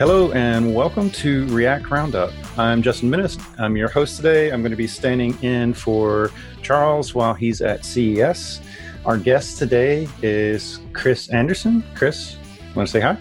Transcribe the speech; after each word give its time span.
Hello 0.00 0.32
and 0.32 0.74
welcome 0.74 1.10
to 1.10 1.46
React 1.48 1.90
Roundup. 1.90 2.32
I'm 2.58 2.80
Justin 2.80 3.10
Minnis. 3.10 3.38
I'm 3.58 3.76
your 3.76 3.90
host 3.90 4.16
today. 4.16 4.50
I'm 4.50 4.62
going 4.62 4.70
to 4.70 4.76
be 4.76 4.86
standing 4.86 5.38
in 5.42 5.74
for 5.74 6.30
Charles 6.62 7.14
while 7.14 7.34
he's 7.34 7.60
at 7.60 7.84
CES. 7.84 8.62
Our 9.04 9.18
guest 9.18 9.58
today 9.58 10.08
is 10.22 10.80
Chris 10.94 11.28
Anderson. 11.28 11.84
Chris, 11.94 12.38
want 12.74 12.88
to 12.88 12.92
say 12.92 13.00
hi? 13.00 13.18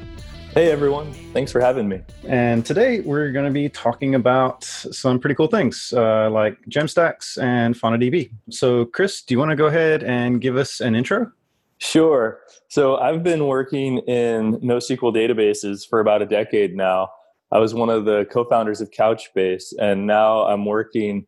Hey 0.53 0.71
everyone, 0.71 1.11
thanks 1.33 1.51
for 1.51 1.59
having 1.59 1.89
me. 1.89 1.99
And 2.25 2.65
today 2.65 3.01
we're 3.01 3.33
going 3.33 3.45
to 3.45 3.51
be 3.51 3.67
talking 3.67 4.15
about 4.15 4.63
some 4.63 5.19
pretty 5.19 5.35
cool 5.35 5.47
things 5.47 5.93
uh, 5.93 6.29
like 6.29 6.57
Jamstacks 6.69 7.37
and 7.43 7.75
FaunaDB. 7.75 8.31
So, 8.51 8.85
Chris, 8.85 9.21
do 9.21 9.33
you 9.33 9.37
want 9.37 9.51
to 9.51 9.57
go 9.57 9.65
ahead 9.65 10.03
and 10.03 10.39
give 10.39 10.55
us 10.55 10.79
an 10.79 10.95
intro? 10.95 11.29
Sure. 11.79 12.39
So 12.69 12.97
I've 12.97 13.23
been 13.23 13.47
working 13.47 13.99
in 13.99 14.55
NoSQL 14.59 15.15
databases 15.15 15.87
for 15.89 15.99
about 15.99 16.21
a 16.21 16.25
decade 16.25 16.75
now. 16.75 17.09
I 17.51 17.59
was 17.59 17.73
one 17.73 17.89
of 17.89 18.05
the 18.05 18.25
co-founders 18.31 18.81
of 18.81 18.91
Couchbase, 18.91 19.73
and 19.79 20.05
now 20.05 20.41
I'm 20.41 20.65
working 20.65 21.25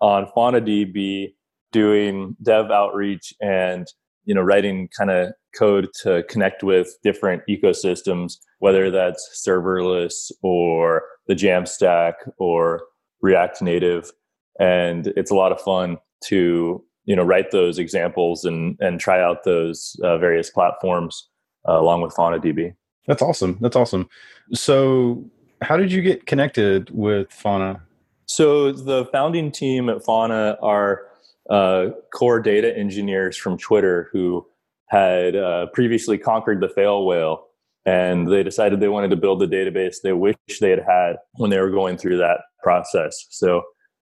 on 0.00 0.26
FaunaDB, 0.36 1.34
doing 1.72 2.36
dev 2.42 2.70
outreach 2.70 3.34
and 3.40 3.86
you 4.24 4.34
know 4.34 4.42
writing 4.42 4.88
kind 4.96 5.10
of 5.10 5.32
code 5.56 5.88
to 6.02 6.22
connect 6.28 6.62
with 6.62 6.96
different 7.02 7.42
ecosystems, 7.48 8.34
whether 8.58 8.90
that's 8.90 9.42
serverless 9.46 10.30
or 10.42 11.02
the 11.26 11.34
Jamstack 11.34 12.12
or 12.38 12.82
React 13.22 13.62
Native, 13.62 14.12
and 14.60 15.08
it's 15.16 15.30
a 15.30 15.34
lot 15.34 15.50
of 15.50 15.60
fun 15.60 15.96
to 16.24 16.84
you 17.04 17.14
know 17.14 17.22
write 17.22 17.50
those 17.50 17.78
examples 17.78 18.44
and 18.44 18.76
and 18.80 19.00
try 19.00 19.20
out 19.20 19.44
those 19.44 19.98
uh, 20.02 20.18
various 20.18 20.50
platforms 20.50 21.28
uh, 21.68 21.78
along 21.78 22.02
with 22.02 22.14
FaunaDB. 22.14 22.74
That's 23.06 23.22
awesome. 23.22 23.58
That's 23.60 23.76
awesome. 23.76 24.08
So, 24.52 25.24
how 25.62 25.76
did 25.76 25.92
you 25.92 26.02
get 26.02 26.26
connected 26.26 26.90
with 26.90 27.32
Fauna? 27.32 27.82
So, 28.26 28.72
the 28.72 29.06
founding 29.06 29.52
team 29.52 29.88
at 29.88 30.04
Fauna 30.04 30.56
are 30.62 31.02
uh, 31.50 31.88
core 32.14 32.40
data 32.40 32.76
engineers 32.76 33.36
from 33.36 33.58
Twitter 33.58 34.08
who 34.12 34.46
had 34.86 35.36
uh, 35.36 35.66
previously 35.72 36.16
conquered 36.16 36.60
the 36.60 36.68
fail 36.68 37.04
whale, 37.04 37.46
and 37.84 38.30
they 38.32 38.42
decided 38.42 38.80
they 38.80 38.88
wanted 38.88 39.10
to 39.10 39.16
build 39.16 39.40
the 39.40 39.46
database 39.46 39.96
they 40.02 40.12
wish 40.12 40.36
they 40.60 40.70
had 40.70 40.84
had 40.86 41.16
when 41.34 41.50
they 41.50 41.60
were 41.60 41.70
going 41.70 41.98
through 41.98 42.16
that 42.18 42.40
process. 42.62 43.26
So, 43.30 43.62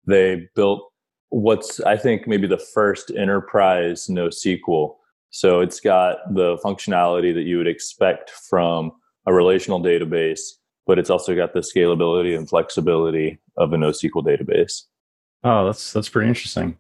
they 0.07 0.49
built 0.57 0.88
what's 1.31 1.81
I 1.81 1.97
think 1.97 2.27
maybe 2.27 2.47
the 2.47 2.59
first 2.59 3.11
enterprise 3.11 4.07
NoSQL. 4.07 4.97
So 5.31 5.61
it's 5.61 5.81
got 5.81 6.19
the 6.35 6.57
functionality 6.65 7.35
that 7.35 7.43
you 7.43 7.59
would 7.59 7.69
expect 7.69 8.31
from 8.31 8.93
a 9.27 9.33
relational 9.33 9.83
database, 9.83 10.41
but 10.87 10.99
it's 10.99 11.11
also 11.11 11.37
got 11.37 11.53
the 11.53 11.61
scalability 11.61 12.37
and 12.37 12.49
flexibility 12.49 13.39
of 13.57 13.73
a 13.73 13.77
NoSQL 13.77 14.25
database. 14.25 14.85
Oh, 15.45 15.67
that's 15.67 15.93
that's 15.93 16.09
pretty 16.09 16.29
interesting. 16.29 16.77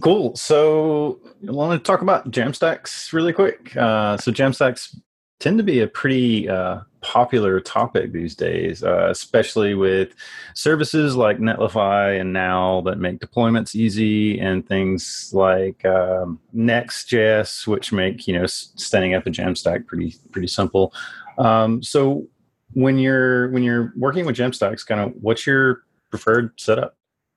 Cool. 0.00 0.36
So 0.36 1.20
I 1.46 1.52
want 1.52 1.80
to 1.80 1.86
talk 1.86 2.02
about 2.02 2.30
Jamstacks 2.30 3.12
really 3.12 3.32
quick. 3.32 3.74
Uh, 3.74 4.18
so 4.18 4.30
Jamstacks 4.30 4.94
tend 5.38 5.58
to 5.58 5.64
be 5.64 5.80
a 5.80 5.86
pretty 5.86 6.48
uh, 6.48 6.80
popular 7.00 7.60
topic 7.60 8.12
these 8.12 8.34
days, 8.34 8.82
uh, 8.82 9.08
especially 9.10 9.74
with 9.74 10.14
services 10.54 11.14
like 11.14 11.38
Netlify 11.38 12.20
and 12.20 12.32
Now 12.32 12.80
that 12.82 12.98
make 12.98 13.20
deployments 13.20 13.74
easy, 13.74 14.38
and 14.40 14.66
things 14.66 15.30
like 15.32 15.84
um, 15.84 16.40
Next.js, 16.52 17.66
which 17.66 17.92
make 17.92 18.26
you 18.26 18.38
know 18.38 18.46
standing 18.46 19.14
up 19.14 19.26
a 19.26 19.30
Jamstack 19.30 19.86
pretty 19.86 20.14
pretty 20.32 20.48
simple. 20.48 20.92
Um, 21.38 21.82
so 21.82 22.26
when 22.72 22.98
you're 22.98 23.50
when 23.50 23.62
you're 23.62 23.92
working 23.96 24.26
with 24.26 24.36
Jamstacks, 24.36 24.86
kind 24.86 25.00
of 25.00 25.12
what's 25.20 25.46
your 25.46 25.82
preferred 26.10 26.52
setup? 26.56 26.96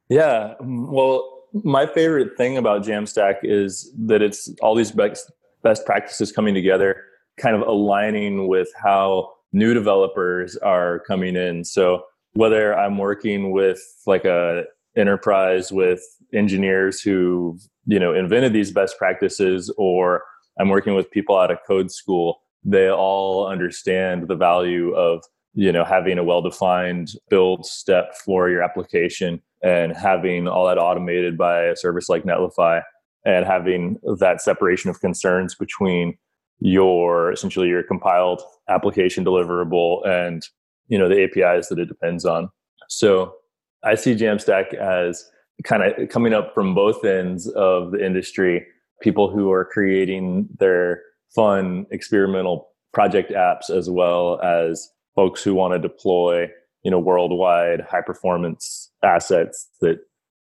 Yeah, 0.10 0.56
well, 0.59 1.46
my 1.54 1.86
favorite 1.86 2.36
thing 2.36 2.58
about 2.58 2.84
Jamstack 2.84 3.36
is 3.44 3.92
that 3.98 4.22
it's 4.22 4.54
all 4.62 4.75
these 4.75 4.92
best 4.92 5.31
best 5.62 5.86
practices 5.86 6.31
coming 6.31 6.54
together, 6.54 7.04
kind 7.38 7.56
of 7.56 7.62
aligning 7.68 8.47
with 8.47 8.69
how 8.81 9.31
new 9.53 9.74
developers 9.74 10.58
are 10.58 11.00
coming 11.00 11.36
in. 11.36 11.64
So 11.64 12.03
whether 12.34 12.78
I'm 12.78 12.97
working 12.97 13.52
with 13.52 13.81
like 14.06 14.25
a 14.25 14.64
enterprise 14.97 15.72
with 15.72 16.02
engineers 16.34 17.02
who 17.02 17.58
you 17.86 18.00
know 18.00 18.14
invented 18.14 18.53
these 18.53 18.72
best 18.72 18.97
practices 18.97 19.74
or 19.78 20.24
I'm 20.59 20.69
working 20.69 20.96
with 20.96 21.12
people 21.12 21.38
out 21.38 21.52
of 21.52 21.59
code 21.66 21.92
school, 21.92 22.42
they 22.64 22.90
all 22.90 23.48
understand 23.48 24.28
the 24.28 24.36
value 24.36 24.94
of 24.94 25.24
you 25.53 25.72
know 25.72 25.84
having 25.84 26.18
a 26.18 26.24
well-defined 26.24 27.12
build 27.30 27.66
step 27.66 28.16
for 28.25 28.50
your 28.50 28.63
application 28.63 29.42
and 29.63 29.96
having 29.96 30.48
all 30.48 30.68
that 30.68 30.78
automated 30.78 31.38
by 31.38 31.63
a 31.63 31.75
service 31.75 32.09
like 32.09 32.24
Netlify 32.24 32.81
and 33.25 33.46
having 33.46 34.00
that 34.19 34.42
separation 34.42 34.90
of 34.90 35.00
concerns 35.00 35.53
between 35.53 36.18
your 36.62 37.32
essentially 37.32 37.68
your 37.68 37.84
compiled 37.84 38.42
application 38.70 39.26
deliverable 39.26 40.08
and 40.08 40.44
you 40.88 40.98
know 40.98 41.10
the 41.10 41.24
apis 41.24 41.68
that 41.70 41.80
it 41.80 41.88
depends 41.88 42.26
on. 42.26 42.50
So 42.88 43.36
i 43.84 43.96
see 43.96 44.16
jamstack 44.16 44.74
as 44.74 45.26
kind 45.64 45.84
of 45.84 46.10
coming 46.10 46.34
up 46.34 46.54
from 46.54 46.74
both 46.74 47.04
ends 47.06 47.48
of 47.50 47.92
the 47.92 48.06
industry 48.06 48.66
people 49.02 49.30
who 49.30 49.52
are 49.52 49.66
creating 49.66 50.48
their 50.60 51.02
fun 51.34 51.86
experimental 51.92 52.70
project 52.94 53.32
apps 53.32 53.70
as 53.70 53.90
well 53.90 54.40
as 54.42 54.90
folks 55.16 55.44
who 55.44 55.54
want 55.54 55.74
to 55.74 55.80
deploy 55.80 56.48
you 56.84 56.92
know 56.92 57.00
worldwide 57.00 57.82
high 57.82 58.02
performance 58.02 58.92
assets 59.04 59.68
that 59.82 60.00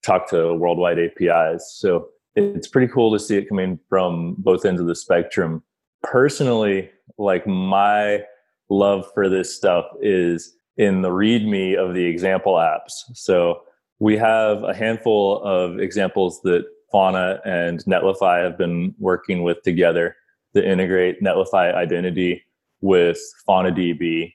talk 0.04 0.30
to 0.30 0.54
worldwide 0.54 1.00
apis 1.00 1.76
so 1.78 2.08
it's 2.36 2.68
pretty 2.68 2.92
cool 2.92 3.12
to 3.12 3.20
see 3.20 3.38
it 3.38 3.48
coming 3.48 3.80
from 3.90 4.36
both 4.40 4.66
ends 4.66 4.82
of 4.82 4.88
the 4.88 4.96
spectrum 4.96 5.64
personally, 6.06 6.90
like 7.18 7.46
my 7.46 8.24
love 8.70 9.06
for 9.14 9.30
this 9.30 9.56
stuff 9.56 9.86
is 10.02 10.54
in 10.78 11.02
the 11.02 11.10
README 11.10 11.78
of 11.78 11.94
the 11.94 12.06
example 12.06 12.54
apps. 12.56 13.04
So 13.14 13.62
we 14.00 14.18
have 14.18 14.64
a 14.64 14.74
handful 14.74 15.42
of 15.44 15.80
examples 15.80 16.42
that 16.44 16.66
Fauna 16.92 17.40
and 17.46 17.84
Netlify 17.86 18.44
have 18.44 18.58
been 18.58 18.94
working 19.00 19.44
with 19.44 19.62
together 19.64 20.16
to 20.56 20.68
integrate 20.68 21.22
Netlify 21.22 21.74
identity 21.74 22.44
with 22.82 23.20
FaunaDB 23.48 24.34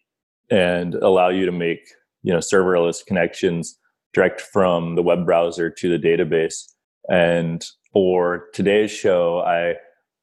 and 0.51 0.95
allow 0.97 1.29
you 1.29 1.47
to 1.47 1.53
make 1.53 1.81
you 2.23 2.33
know 2.33 2.39
serverless 2.39 3.05
connections 3.05 3.79
direct 4.13 4.41
from 4.41 4.97
the 4.97 5.03
web 5.03 5.25
browser 5.25 5.71
to 5.71 5.89
the 5.89 5.99
database. 5.99 6.65
And 7.09 7.65
for 7.93 8.47
today's 8.53 8.91
show, 8.91 9.41
I 9.41 9.75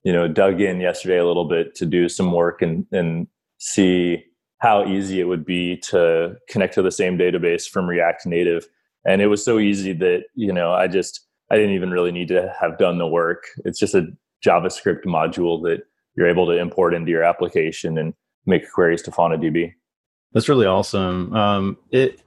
you 0.07 0.13
know 0.13 0.25
dug 0.25 0.62
in 0.62 0.79
yesterday 0.79 1.18
a 1.18 1.25
little 1.25 1.44
bit 1.44 1.75
to 1.75 1.85
do 1.85 2.07
some 2.07 2.31
work 2.31 2.62
and 2.62 2.88
and 2.94 3.28
see 3.57 4.23
how 4.59 4.85
easy 4.85 5.19
it 5.19 5.25
would 5.25 5.45
be 5.45 5.75
to 5.90 6.34
connect 6.50 6.73
to 6.75 6.81
the 6.81 6.91
same 6.91 7.18
database 7.18 7.69
from 7.69 7.88
React 7.88 8.25
Native. 8.28 8.66
And 9.06 9.22
it 9.22 9.28
was 9.28 9.44
so 9.44 9.59
easy 9.59 9.91
that, 9.94 10.23
you 10.34 10.53
know, 10.53 10.72
I 10.72 10.88
just 10.88 11.28
I 11.51 11.57
didn't 11.57 11.75
even 11.75 11.91
really 11.91 12.13
need 12.13 12.29
to 12.29 12.56
have 12.57 12.78
done 12.78 13.00
the 13.00 13.07
work. 13.07 13.44
It's 13.66 13.79
just 13.79 13.95
a 13.95 14.07
JavaScript 14.45 15.03
module 15.03 15.62
that 15.63 15.81
you're 16.16 16.29
able 16.29 16.45
to 16.45 16.57
import 16.57 16.94
into 16.94 17.12
your 17.12 17.24
application 17.24 17.97
and 17.97 18.13
make 18.45 18.72
queries 18.72 19.01
to 19.03 19.12
FaunaDB. 19.12 19.74
That's 20.31 20.47
really 20.47 20.68
awesome. 20.68 21.34
Um, 21.35 21.78
it 21.91 22.22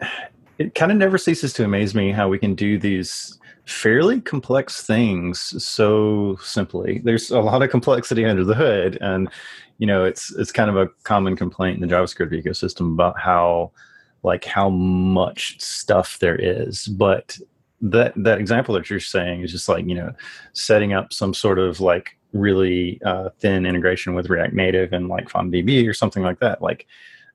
it 0.58 0.74
kind 0.74 0.92
of 0.92 0.98
never 0.98 1.16
ceases 1.16 1.54
to 1.54 1.64
amaze 1.64 1.94
me 1.94 2.12
how 2.12 2.28
we 2.28 2.38
can 2.38 2.54
do 2.54 2.78
these 2.78 3.38
fairly 3.66 4.20
complex 4.20 4.82
things 4.82 5.40
so 5.64 6.36
simply. 6.42 7.00
There's 7.04 7.30
a 7.30 7.40
lot 7.40 7.62
of 7.62 7.70
complexity 7.70 8.24
under 8.24 8.44
the 8.44 8.54
hood, 8.54 8.98
and 9.00 9.28
you 9.78 9.86
know 9.86 10.04
it's 10.04 10.34
it's 10.36 10.52
kind 10.52 10.70
of 10.70 10.76
a 10.76 10.88
common 11.04 11.36
complaint 11.36 11.80
in 11.80 11.86
the 11.86 11.94
JavaScript 11.94 12.32
ecosystem 12.32 12.92
about 12.92 13.18
how 13.18 13.72
like 14.22 14.44
how 14.44 14.68
much 14.68 15.60
stuff 15.60 16.18
there 16.18 16.36
is. 16.36 16.86
But 16.86 17.38
that 17.80 18.12
that 18.16 18.38
example 18.38 18.74
that 18.74 18.90
you're 18.90 19.00
saying 19.00 19.42
is 19.42 19.52
just 19.52 19.68
like 19.68 19.86
you 19.86 19.94
know 19.94 20.12
setting 20.52 20.92
up 20.92 21.12
some 21.12 21.32
sort 21.32 21.58
of 21.58 21.80
like 21.80 22.16
really 22.32 23.00
uh, 23.04 23.30
thin 23.40 23.66
integration 23.66 24.14
with 24.14 24.30
React 24.30 24.54
Native 24.54 24.92
and 24.92 25.08
like 25.08 25.28
FaunaDB 25.28 25.88
or 25.88 25.94
something 25.94 26.22
like 26.22 26.40
that. 26.40 26.62
Like 26.62 26.86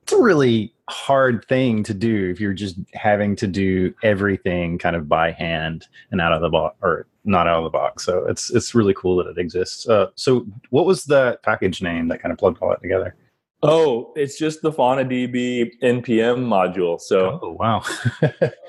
it's 0.05 0.13
a 0.13 0.21
really 0.21 0.71
hard 0.87 1.43
thing 1.49 1.81
to 1.81 1.91
do 1.91 2.29
if 2.29 2.39
you're 2.39 2.53
just 2.53 2.77
having 2.93 3.35
to 3.35 3.47
do 3.47 3.91
everything 4.03 4.77
kind 4.77 4.95
of 4.95 5.09
by 5.09 5.31
hand 5.31 5.87
and 6.11 6.21
out 6.21 6.31
of 6.31 6.41
the 6.41 6.49
box 6.49 6.75
or 6.83 7.07
not 7.23 7.47
out 7.47 7.57
of 7.57 7.63
the 7.63 7.71
box. 7.71 8.05
So 8.05 8.23
it's 8.27 8.51
it's 8.51 8.75
really 8.75 8.93
cool 8.93 9.17
that 9.17 9.25
it 9.25 9.39
exists. 9.39 9.89
Uh, 9.89 10.11
so 10.13 10.45
what 10.69 10.85
was 10.85 11.05
the 11.05 11.39
package 11.41 11.81
name 11.81 12.07
that 12.09 12.21
kind 12.21 12.31
of 12.31 12.37
plugged 12.37 12.61
all 12.61 12.69
that 12.69 12.83
together? 12.83 13.15
Oh, 13.63 14.13
it's 14.15 14.37
just 14.37 14.61
the 14.61 14.71
FaunaDB 14.71 15.71
npm 15.81 16.45
module. 16.45 17.01
So, 17.01 17.39
oh 17.41 17.53
wow, 17.53 17.81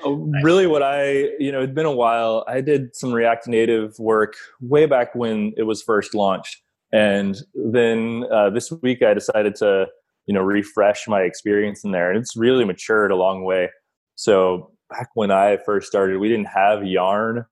oh, 0.03 0.31
really, 0.41 0.65
what 0.65 0.81
I 0.81 1.29
you 1.37 1.51
know, 1.51 1.59
it'd 1.59 1.75
been 1.75 1.85
a 1.85 1.91
while. 1.91 2.45
I 2.47 2.61
did 2.61 2.95
some 2.95 3.13
React 3.13 3.49
Native 3.49 3.99
work 3.99 4.37
way 4.59 4.87
back 4.87 5.13
when 5.13 5.53
it 5.55 5.63
was 5.63 5.83
first 5.83 6.15
launched, 6.15 6.63
and 6.91 7.37
then 7.53 8.25
uh, 8.31 8.49
this 8.49 8.71
week 8.71 9.03
I 9.03 9.13
decided 9.13 9.53
to 9.57 9.85
you 10.27 10.33
know 10.33 10.41
refresh 10.41 11.07
my 11.07 11.21
experience 11.21 11.83
in 11.83 11.91
there 11.91 12.11
and 12.11 12.19
it's 12.19 12.37
really 12.37 12.65
matured 12.65 13.11
a 13.11 13.15
long 13.15 13.43
way. 13.43 13.69
So 14.15 14.71
back 14.89 15.09
when 15.15 15.31
i 15.31 15.57
first 15.65 15.87
started 15.87 16.17
we 16.17 16.29
didn't 16.29 16.47
have 16.47 16.85
yarn 16.85 17.45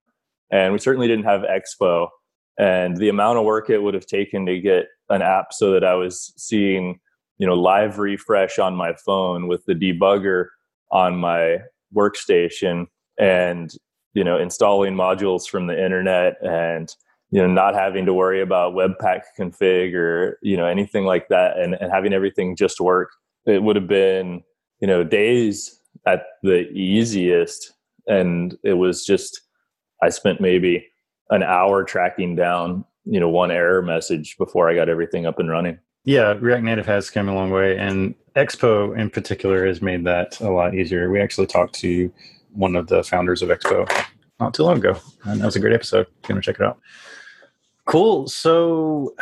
and 0.51 0.73
we 0.73 0.79
certainly 0.79 1.07
didn't 1.07 1.25
have 1.25 1.41
expo 1.41 2.07
and 2.57 2.97
the 2.97 3.09
amount 3.09 3.37
of 3.37 3.45
work 3.45 3.69
it 3.69 3.79
would 3.79 3.93
have 3.93 4.05
taken 4.05 4.45
to 4.45 4.59
get 4.59 4.87
an 5.09 5.21
app 5.21 5.47
so 5.51 5.71
that 5.71 5.83
i 5.83 5.93
was 5.93 6.33
seeing 6.37 6.99
you 7.37 7.45
know 7.45 7.53
live 7.53 7.99
refresh 7.99 8.59
on 8.59 8.75
my 8.75 8.93
phone 9.05 9.47
with 9.47 9.65
the 9.65 9.73
debugger 9.73 10.47
on 10.91 11.15
my 11.15 11.57
workstation 11.95 12.85
and 13.19 13.73
you 14.13 14.23
know 14.23 14.37
installing 14.37 14.95
modules 14.95 15.47
from 15.47 15.67
the 15.67 15.83
internet 15.83 16.35
and 16.43 16.95
you 17.35 17.41
know 17.41 17.47
not 17.47 17.73
having 17.73 18.05
to 18.05 18.13
worry 18.13 18.41
about 18.41 18.75
webpack 18.75 19.23
config 19.37 19.93
or 19.93 20.39
you 20.41 20.55
know 20.55 20.65
anything 20.65 21.03
like 21.03 21.27
that 21.27 21.57
and, 21.57 21.73
and 21.81 21.91
having 21.91 22.13
everything 22.13 22.55
just 22.55 22.79
work 22.79 23.11
it 23.45 23.61
would 23.61 23.75
have 23.75 23.89
been 23.89 24.41
you 24.79 24.87
know 24.87 25.03
days 25.03 25.81
at 26.05 26.23
the 26.43 26.69
easiest. 26.71 27.73
And 28.07 28.57
it 28.63 28.73
was 28.73 29.05
just 29.05 29.41
i 30.01 30.07
spent 30.07 30.39
maybe 30.39 30.87
an 31.29 31.43
hour 31.43 31.83
tracking 31.83 32.37
down 32.37 32.85
you 33.03 33.19
know 33.19 33.27
one 33.27 33.51
error 33.51 33.81
message 33.81 34.37
before 34.37 34.69
i 34.69 34.75
got 34.75 34.87
everything 34.87 35.25
up 35.25 35.37
and 35.37 35.49
running. 35.49 35.77
Yeah 36.05 36.35
react 36.39 36.63
native 36.63 36.85
has 36.85 37.09
come 37.09 37.27
a 37.27 37.35
long 37.35 37.49
way 37.49 37.77
and 37.77 38.15
expo 38.37 38.97
in 38.97 39.09
particular 39.09 39.67
has 39.67 39.81
made 39.81 40.05
that 40.05 40.39
a 40.39 40.49
lot 40.49 40.73
easier. 40.73 41.11
We 41.11 41.19
actually 41.19 41.47
talked 41.47 41.75
to 41.79 42.13
one 42.53 42.77
of 42.77 42.87
the 42.87 43.03
founders 43.03 43.41
of 43.41 43.49
expo 43.49 43.89
not 44.39 44.53
too 44.53 44.63
long 44.63 44.77
ago 44.77 44.97
and 45.25 45.41
that 45.41 45.45
was 45.45 45.57
a 45.57 45.59
great 45.59 45.73
episode. 45.73 46.07
Gonna 46.23 46.41
check 46.41 46.61
it 46.61 46.65
out 46.65 46.79
Cool. 47.85 48.27
So, 48.27 49.15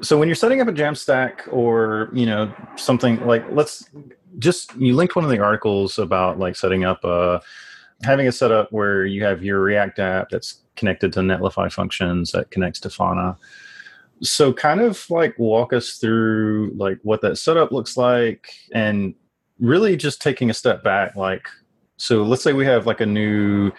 so 0.00 0.18
when 0.18 0.28
you're 0.28 0.34
setting 0.34 0.60
up 0.60 0.68
a 0.68 0.72
Jamstack 0.72 1.52
or 1.52 2.10
you 2.12 2.26
know 2.26 2.52
something 2.76 3.24
like 3.26 3.44
let's 3.50 3.88
just 4.38 4.74
you 4.76 4.94
linked 4.94 5.14
one 5.14 5.24
of 5.24 5.30
the 5.30 5.40
articles 5.40 5.98
about 5.98 6.38
like 6.38 6.56
setting 6.56 6.84
up 6.84 7.04
a 7.04 7.42
having 8.02 8.26
a 8.26 8.32
setup 8.32 8.72
where 8.72 9.04
you 9.04 9.22
have 9.22 9.42
your 9.42 9.60
React 9.60 9.98
app 9.98 10.30
that's 10.30 10.62
connected 10.76 11.12
to 11.12 11.20
Netlify 11.20 11.70
functions 11.70 12.32
that 12.32 12.50
connects 12.50 12.80
to 12.80 12.90
Fauna. 12.90 13.36
So 14.22 14.52
kind 14.52 14.80
of 14.80 15.04
like 15.10 15.38
walk 15.38 15.72
us 15.72 15.98
through 15.98 16.72
like 16.76 16.98
what 17.02 17.20
that 17.20 17.36
setup 17.36 17.70
looks 17.70 17.96
like 17.96 18.50
and 18.72 19.14
really 19.60 19.96
just 19.96 20.22
taking 20.22 20.50
a 20.50 20.54
step 20.54 20.82
back 20.82 21.14
like 21.14 21.46
so 21.96 22.22
let's 22.22 22.42
say 22.42 22.52
we 22.52 22.64
have 22.64 22.86
like 22.86 23.00
a 23.00 23.06
new 23.06 23.70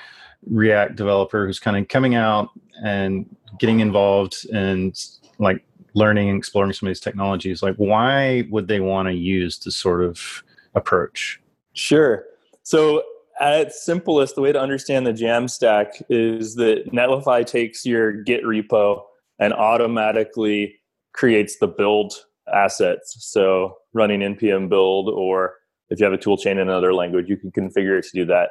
React 0.50 0.95
developer 0.95 1.45
who's 1.45 1.60
kind 1.60 1.78
of 1.78 1.88
coming 1.88 2.16
out 2.16 2.50
and 2.84 3.25
getting 3.60 3.80
involved 3.80 4.48
and 4.54 5.00
like 5.40 5.63
learning 5.94 6.30
and 6.30 6.38
exploring 6.38 6.74
some 6.74 6.88
of 6.88 6.90
these 6.90 7.00
technologies 7.00 7.62
like 7.62 7.75
why 7.75 8.48
would 8.50 8.68
they 8.68 8.80
want 8.80 9.07
to 9.07 9.13
use 9.13 9.60
this 9.60 9.78
sort 9.78 10.04
of 10.04 10.44
approach? 10.75 11.40
Sure. 11.74 12.25
So 12.63 13.04
at 13.40 13.60
its 13.60 13.84
simplest 13.84 14.36
the 14.36 14.42
way 14.42 14.51
to 14.51 14.60
understand 14.60 15.06
the 15.06 15.13
jamstack 15.13 16.01
is 16.10 16.56
that 16.56 16.92
netlify 16.92 17.45
takes 17.45 17.86
your 17.86 18.12
git 18.12 18.44
repo 18.44 19.01
and 19.40 19.54
automatically 19.54 20.75
creates 21.13 21.57
the 21.57 21.68
build 21.68 22.13
assets. 22.51 23.16
So 23.19 23.78
running 23.94 24.19
npm 24.22 24.69
build 24.69 25.10
or 25.10 25.56
if 25.90 26.00
you 26.00 26.06
have 26.06 26.13
a 26.13 26.18
tool 26.18 26.38
chain 26.38 26.54
in 26.54 26.68
another 26.68 26.94
language 26.94 27.30
you 27.30 27.38
can 27.38 27.51
configure 27.51 27.98
it 27.98 28.06
to 28.06 28.12
do 28.13 28.25
that 28.25 28.50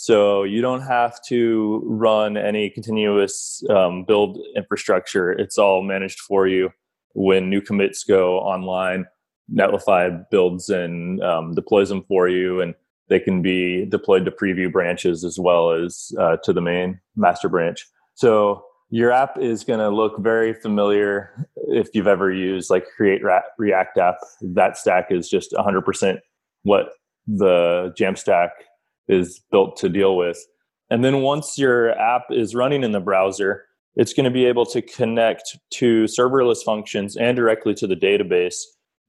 so 0.00 0.44
you 0.44 0.62
don't 0.62 0.82
have 0.82 1.20
to 1.24 1.82
run 1.84 2.36
any 2.36 2.70
continuous 2.70 3.64
um, 3.68 4.04
build 4.04 4.38
infrastructure. 4.54 5.32
It's 5.32 5.58
all 5.58 5.82
managed 5.82 6.20
for 6.20 6.46
you. 6.46 6.70
When 7.14 7.50
new 7.50 7.60
commits 7.60 8.04
go 8.04 8.38
online, 8.38 9.06
Netlify 9.52 10.24
builds 10.30 10.68
and 10.68 11.20
um, 11.24 11.52
deploys 11.56 11.88
them 11.88 12.04
for 12.06 12.28
you, 12.28 12.60
and 12.60 12.76
they 13.08 13.18
can 13.18 13.42
be 13.42 13.86
deployed 13.86 14.24
to 14.26 14.30
preview 14.30 14.70
branches 14.70 15.24
as 15.24 15.36
well 15.36 15.72
as 15.72 16.12
uh, 16.16 16.36
to 16.44 16.52
the 16.52 16.60
main 16.60 17.00
master 17.16 17.48
branch. 17.48 17.84
So 18.14 18.62
your 18.90 19.10
app 19.10 19.36
is 19.36 19.64
going 19.64 19.80
to 19.80 19.88
look 19.88 20.20
very 20.20 20.54
familiar 20.54 21.48
if 21.66 21.88
you've 21.92 22.06
ever 22.06 22.30
used 22.30 22.70
like 22.70 22.86
Create 22.96 23.22
React 23.58 23.98
app. 23.98 24.18
That 24.42 24.78
stack 24.78 25.10
is 25.10 25.28
just 25.28 25.50
100% 25.50 26.18
what 26.62 26.90
the 27.26 27.92
Jamstack 27.98 28.50
is 29.08 29.40
built 29.50 29.76
to 29.78 29.88
deal 29.88 30.16
with. 30.16 30.38
And 30.90 31.04
then 31.04 31.20
once 31.20 31.58
your 31.58 31.90
app 31.98 32.24
is 32.30 32.54
running 32.54 32.82
in 32.82 32.92
the 32.92 33.00
browser, 33.00 33.64
it's 33.96 34.12
going 34.12 34.24
to 34.24 34.30
be 34.30 34.46
able 34.46 34.64
to 34.66 34.80
connect 34.80 35.58
to 35.74 36.04
serverless 36.04 36.62
functions 36.64 37.16
and 37.16 37.36
directly 37.36 37.74
to 37.74 37.86
the 37.86 37.96
database, 37.96 38.62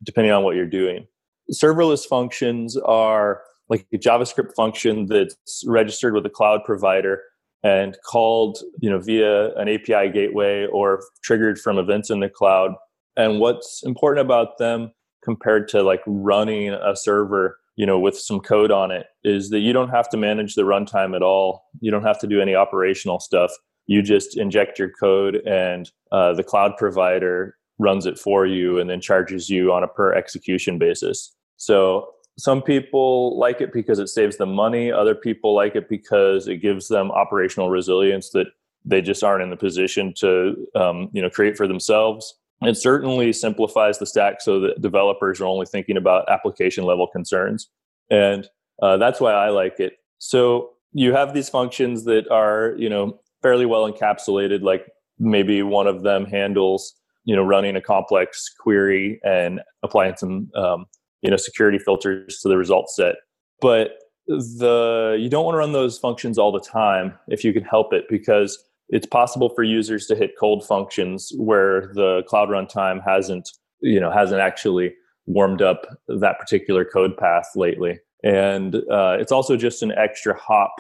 depending 0.04 0.34
on 0.34 0.44
what 0.44 0.56
you're 0.56 0.66
doing. 0.66 1.08
Serverless 1.54 2.06
functions 2.06 2.76
are 2.78 3.42
like 3.70 3.86
a 3.94 3.98
JavaScript 3.98 4.56
function 4.56 5.06
that's 5.06 5.64
registered 5.68 6.14
with 6.14 6.26
a 6.26 6.30
cloud 6.30 6.62
provider 6.66 7.22
and 7.62 7.98
called 8.06 8.58
you 8.80 8.90
know 8.90 9.00
via 9.00 9.54
an 9.56 9.68
API 9.68 10.10
gateway 10.10 10.66
or 10.68 11.04
triggered 11.24 11.60
from 11.60 11.78
events 11.78 12.10
in 12.10 12.20
the 12.20 12.30
cloud. 12.30 12.72
And 13.16 13.40
what's 13.40 13.82
important 13.84 14.26
about 14.26 14.58
them 14.58 14.92
compared 15.24 15.68
to 15.70 15.84
like 15.84 16.02
running 16.08 16.70
a 16.70 16.96
server 16.96 17.59
you 17.80 17.86
know 17.86 17.98
with 17.98 18.20
some 18.20 18.42
code 18.42 18.72
on 18.72 18.92
it 18.92 19.08
is 19.24 19.52
that 19.52 19.60
you 19.60 19.72
don't 19.72 19.88
have 19.88 20.10
to 20.10 20.18
manage 20.18 20.56
the 20.56 20.64
runtime 20.64 21.16
at 21.16 21.22
all. 21.24 21.64
You 21.80 21.92
don't 21.92 22.04
have 22.04 22.20
to 22.20 22.28
do 22.28 22.42
any 22.42 22.54
operational 22.54 23.22
stuff. 23.22 23.52
You 23.88 24.02
just 24.02 24.38
inject 24.38 24.78
your 24.78 24.92
code 25.00 25.38
and 25.48 25.90
uh, 26.12 26.34
the 26.34 26.44
cloud 26.44 26.74
provider 26.78 27.56
runs 27.78 28.06
it 28.06 28.20
for 28.20 28.46
you 28.46 28.80
and 28.80 28.90
then 28.90 29.00
charges 29.00 29.50
you 29.50 29.72
on 29.72 29.84
a 29.84 29.88
per 29.88 30.14
execution 30.14 30.78
basis. 30.78 31.34
So 31.56 32.10
some 32.38 32.62
people 32.62 33.40
like 33.40 33.62
it 33.62 33.72
because 33.72 34.00
it 34.00 34.10
saves 34.10 34.36
them 34.36 34.54
money. 34.54 34.92
Other 34.92 35.16
people 35.16 35.56
like 35.56 35.78
it 35.78 35.88
because 35.88 36.50
it 36.50 36.58
gives 36.58 36.90
them 36.90 37.12
operational 37.12 37.70
resilience 37.70 38.32
that 38.32 38.48
they 38.84 39.02
just 39.02 39.24
aren't 39.24 39.44
in 39.44 39.52
the 39.52 39.58
position 39.58 40.14
to 40.18 40.68
um, 40.76 41.10
you 41.14 41.22
know 41.22 41.30
create 41.30 41.56
for 41.56 41.68
themselves 41.68 42.39
it 42.62 42.76
certainly 42.76 43.32
simplifies 43.32 44.00
the 44.00 44.06
stack 44.06 44.42
so 44.42 44.60
that 44.60 44.82
developers 44.82 45.40
are 45.40 45.46
only 45.46 45.66
thinking 45.66 45.98
about 45.98 46.28
application 46.30 46.84
level 46.84 47.08
concerns. 47.08 47.70
And 48.10 48.48
uh, 48.82 48.98
that's 48.98 49.22
why 49.22 49.32
I 49.32 49.50
like 49.50 49.80
it. 49.80 49.94
So 50.18 50.72
you 50.92 51.14
have 51.14 51.34
these 51.34 51.50
functions 51.50 52.04
that 52.06 52.30
are, 52.30 52.76
you 52.78 52.90
know, 52.90 53.20
fairly 53.42 53.66
well 53.66 53.90
encapsulated, 53.90 54.62
like 54.62 54.88
maybe 55.20 55.62
one 55.62 55.88
of 55.88 56.04
them 56.04 56.26
handles, 56.26 56.94
you 57.24 57.36
know, 57.36 57.44
running 57.44 57.76
a 57.76 57.82
complex 57.82 58.50
query 58.60 59.20
and 59.24 59.62
applying 59.84 60.18
some, 60.18 60.50
um, 60.56 60.86
you 61.22 61.30
know, 61.30 61.38
security 61.38 61.78
filters 61.78 62.40
to 62.40 62.50
the 62.50 62.58
result 62.58 62.90
set. 62.90 63.16
But 63.62 64.00
the 64.28 65.18
you 65.20 65.28
don't 65.30 65.44
want 65.44 65.56
to 65.56 65.60
run 65.60 65.72
those 65.72 65.98
functions 65.98 66.38
all 66.38 66.52
the 66.52 66.60
time 66.60 67.18
if 67.30 67.44
you 67.44 67.52
can 67.52 67.64
help 67.64 67.94
it 67.94 68.06
because 68.10 68.64
it's 68.90 69.06
possible 69.06 69.50
for 69.50 69.64
users 69.64 70.06
to 70.08 70.16
hit 70.16 70.32
cold 70.40 70.66
functions 70.66 71.32
where 71.38 71.92
the 71.94 72.24
cloud 72.28 72.50
runtime 72.50 73.04
hasn't 73.04 73.50
you 73.82 74.00
know 74.00 74.12
hasn't 74.12 74.42
actually 74.42 74.94
warmed 75.26 75.62
up 75.62 75.86
that 76.08 76.40
particular 76.40 76.84
code 76.84 77.16
path 77.18 77.48
lately. 77.56 78.00
And 78.24 78.76
uh, 78.92 79.16
it's 79.20 79.32
also 79.32 79.56
just 79.56 79.82
an 79.84 79.94
extra 79.94 80.36
hop 80.38 80.72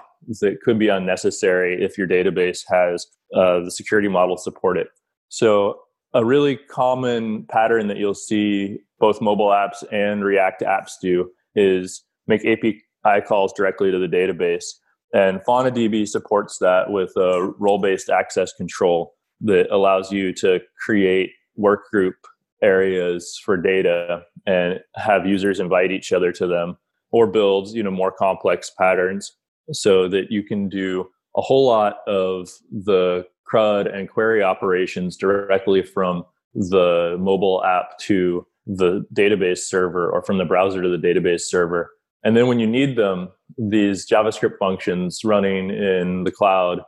that 0.41 0.59
could 0.61 0.77
be 0.77 0.89
unnecessary 0.89 1.81
if 1.81 1.97
your 1.97 2.07
database 2.07 2.61
has 2.67 3.05
uh, 3.33 3.59
the 3.59 3.71
security 3.71 4.09
model 4.09 4.35
support 4.37 4.77
it. 4.77 4.87
So 5.29 5.79
a 6.13 6.25
really 6.25 6.57
common 6.69 7.45
pattern 7.45 7.87
that 7.87 7.97
you'll 7.97 8.15
see 8.15 8.79
both 8.99 9.21
mobile 9.21 9.49
apps 9.49 9.83
and 9.93 10.25
react 10.25 10.61
apps 10.61 10.93
do 11.01 11.29
is 11.55 12.03
make 12.27 12.45
api 12.45 12.81
calls 13.27 13.53
directly 13.53 13.91
to 13.91 13.99
the 13.99 14.07
database 14.07 14.65
and 15.13 15.39
FaunaDB 15.41 16.07
supports 16.07 16.59
that 16.59 16.91
with 16.91 17.11
a 17.17 17.53
role 17.57 17.79
based 17.79 18.09
access 18.09 18.53
control 18.53 19.13
that 19.41 19.67
allows 19.71 20.11
you 20.11 20.33
to 20.33 20.59
create 20.83 21.31
workgroup 21.57 22.13
areas 22.61 23.39
for 23.43 23.57
data 23.57 24.21
and 24.45 24.79
have 24.95 25.25
users 25.25 25.59
invite 25.59 25.91
each 25.91 26.11
other 26.11 26.31
to 26.31 26.45
them 26.45 26.77
or 27.11 27.25
build 27.27 27.69
you 27.69 27.81
know 27.81 27.91
more 27.91 28.11
complex 28.11 28.71
patterns 28.77 29.35
so 29.71 30.07
that 30.09 30.31
you 30.31 30.43
can 30.43 30.67
do 30.67 31.07
a 31.37 31.41
whole 31.41 31.65
lot 31.65 31.97
of 32.07 32.49
the 32.71 33.25
CRUD 33.45 33.87
and 33.87 34.09
query 34.09 34.43
operations 34.43 35.15
directly 35.15 35.81
from 35.81 36.23
the 36.53 37.15
mobile 37.19 37.63
app 37.63 37.97
to 37.99 38.45
the 38.65 39.05
database 39.13 39.59
server 39.59 40.09
or 40.11 40.21
from 40.21 40.37
the 40.37 40.45
browser 40.45 40.81
to 40.81 40.89
the 40.89 40.97
database 40.97 41.41
server 41.41 41.91
and 42.23 42.35
then 42.35 42.47
when 42.47 42.59
you 42.59 42.67
need 42.67 42.97
them, 42.97 43.29
these 43.57 44.07
JavaScript 44.07 44.57
functions 44.57 45.21
running 45.23 45.69
in 45.69 46.23
the 46.23 46.31
cloud 46.31 46.81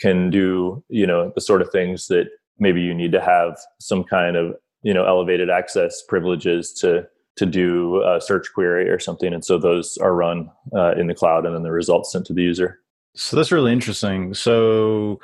can 0.00 0.30
do, 0.30 0.82
you 0.88 1.06
know, 1.06 1.32
the 1.34 1.40
sort 1.40 1.62
of 1.62 1.70
things 1.70 2.06
that 2.06 2.28
maybe 2.58 2.80
you 2.80 2.94
need 2.94 3.12
to 3.12 3.20
have 3.20 3.58
some 3.80 4.04
kind 4.04 4.36
of, 4.36 4.54
you 4.82 4.94
know, 4.94 5.04
elevated 5.04 5.50
access 5.50 6.02
privileges 6.08 6.72
to 6.74 7.06
to 7.36 7.46
do 7.46 8.02
a 8.02 8.20
search 8.20 8.52
query 8.52 8.90
or 8.90 8.98
something. 8.98 9.32
And 9.32 9.44
so 9.44 9.58
those 9.58 9.96
are 9.98 10.12
run 10.12 10.50
uh, 10.76 10.94
in 10.96 11.06
the 11.06 11.14
cloud 11.14 11.46
and 11.46 11.54
then 11.54 11.62
the 11.62 11.70
results 11.70 12.10
sent 12.10 12.26
to 12.26 12.32
the 12.32 12.42
user. 12.42 12.80
So 13.14 13.36
that's 13.36 13.52
really 13.52 13.72
interesting. 13.72 14.34
So 14.34 15.20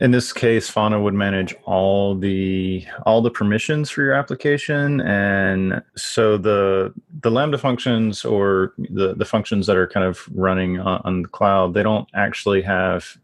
in 0.00 0.12
this 0.12 0.32
case 0.32 0.68
fauna 0.68 1.00
would 1.00 1.14
manage 1.14 1.54
all 1.64 2.14
the 2.14 2.86
all 3.04 3.20
the 3.20 3.30
permissions 3.30 3.90
for 3.90 4.02
your 4.02 4.14
application. 4.14 5.00
And 5.00 5.82
so 5.96 6.36
the 6.36 6.92
the 7.20 7.30
lambda 7.30 7.58
functions 7.58 8.24
or 8.24 8.74
the 8.78 9.14
the 9.14 9.24
functions 9.24 9.66
that 9.66 9.76
are 9.76 9.88
kind 9.88 10.06
of 10.06 10.28
running 10.32 10.78
on, 10.78 11.00
on 11.04 11.22
the 11.22 11.28
cloud 11.28 11.74
they 11.74 11.82
don't 11.82 12.08
actually 12.14 12.62
have 12.62 13.18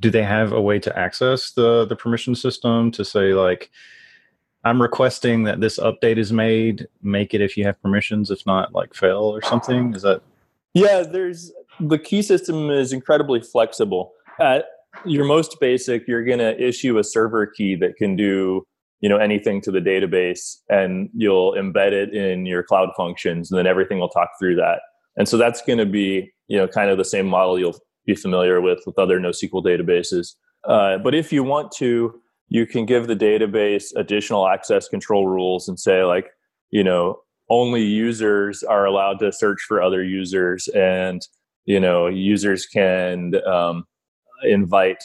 do 0.00 0.10
they 0.10 0.22
have 0.22 0.52
a 0.52 0.60
way 0.60 0.78
to 0.78 0.96
access 0.98 1.52
the 1.52 1.86
the 1.86 1.96
permission 1.96 2.34
system 2.34 2.90
to 2.92 3.04
say 3.04 3.32
like 3.32 3.70
i'm 4.64 4.80
requesting 4.80 5.44
that 5.44 5.60
this 5.60 5.78
update 5.78 6.18
is 6.18 6.32
made. 6.32 6.86
Make 7.02 7.32
it 7.32 7.40
if 7.40 7.56
you 7.56 7.64
have 7.64 7.80
permissions 7.80 8.30
if 8.30 8.44
not 8.44 8.74
like 8.74 8.94
fail 8.94 9.22
or 9.22 9.40
something? 9.42 9.94
Is 9.94 10.02
that 10.02 10.20
yeah 10.74 11.02
there's 11.02 11.52
the 11.80 11.98
key 11.98 12.22
system 12.22 12.70
is 12.70 12.92
incredibly 12.92 13.40
flexible. 13.40 14.12
At 14.40 14.66
your 15.04 15.24
most 15.24 15.56
basic 15.60 16.06
you're 16.08 16.24
going 16.24 16.38
to 16.38 16.58
issue 16.62 16.98
a 16.98 17.04
server 17.04 17.46
key 17.46 17.74
that 17.76 17.96
can 17.96 18.16
do 18.16 18.62
you 19.00 19.08
know 19.08 19.18
anything 19.18 19.60
to 19.60 19.70
the 19.70 19.80
database 19.80 20.56
and 20.68 21.08
you'll 21.14 21.52
embed 21.52 21.92
it 21.92 22.14
in 22.14 22.46
your 22.46 22.62
cloud 22.62 22.88
functions 22.96 23.50
and 23.50 23.58
then 23.58 23.66
everything 23.66 23.98
will 23.98 24.08
talk 24.08 24.30
through 24.40 24.56
that 24.56 24.80
and 25.16 25.28
so 25.28 25.36
that's 25.36 25.62
going 25.62 25.78
to 25.78 25.86
be 25.86 26.30
you 26.48 26.56
know 26.56 26.66
kind 26.66 26.90
of 26.90 26.98
the 26.98 27.04
same 27.04 27.26
model 27.26 27.58
you'll 27.58 27.78
be 28.08 28.16
familiar 28.16 28.60
with 28.60 28.80
with 28.86 28.98
other 28.98 29.20
NoSQL 29.20 29.62
databases. 29.62 30.34
Uh, 30.66 30.98
but 30.98 31.14
if 31.14 31.32
you 31.32 31.44
want 31.44 31.70
to, 31.76 32.20
you 32.48 32.66
can 32.66 32.86
give 32.86 33.06
the 33.06 33.14
database 33.14 33.92
additional 33.94 34.48
access 34.48 34.88
control 34.88 35.28
rules 35.28 35.68
and 35.68 35.78
say 35.78 36.02
like, 36.02 36.26
you 36.70 36.82
know, 36.82 37.20
only 37.50 37.82
users 37.82 38.62
are 38.62 38.86
allowed 38.86 39.18
to 39.20 39.30
search 39.30 39.60
for 39.68 39.80
other 39.80 40.02
users, 40.02 40.68
and 40.68 41.22
you 41.66 41.78
know, 41.78 42.06
users 42.06 42.66
can 42.66 43.34
um, 43.46 43.84
invite 44.42 45.04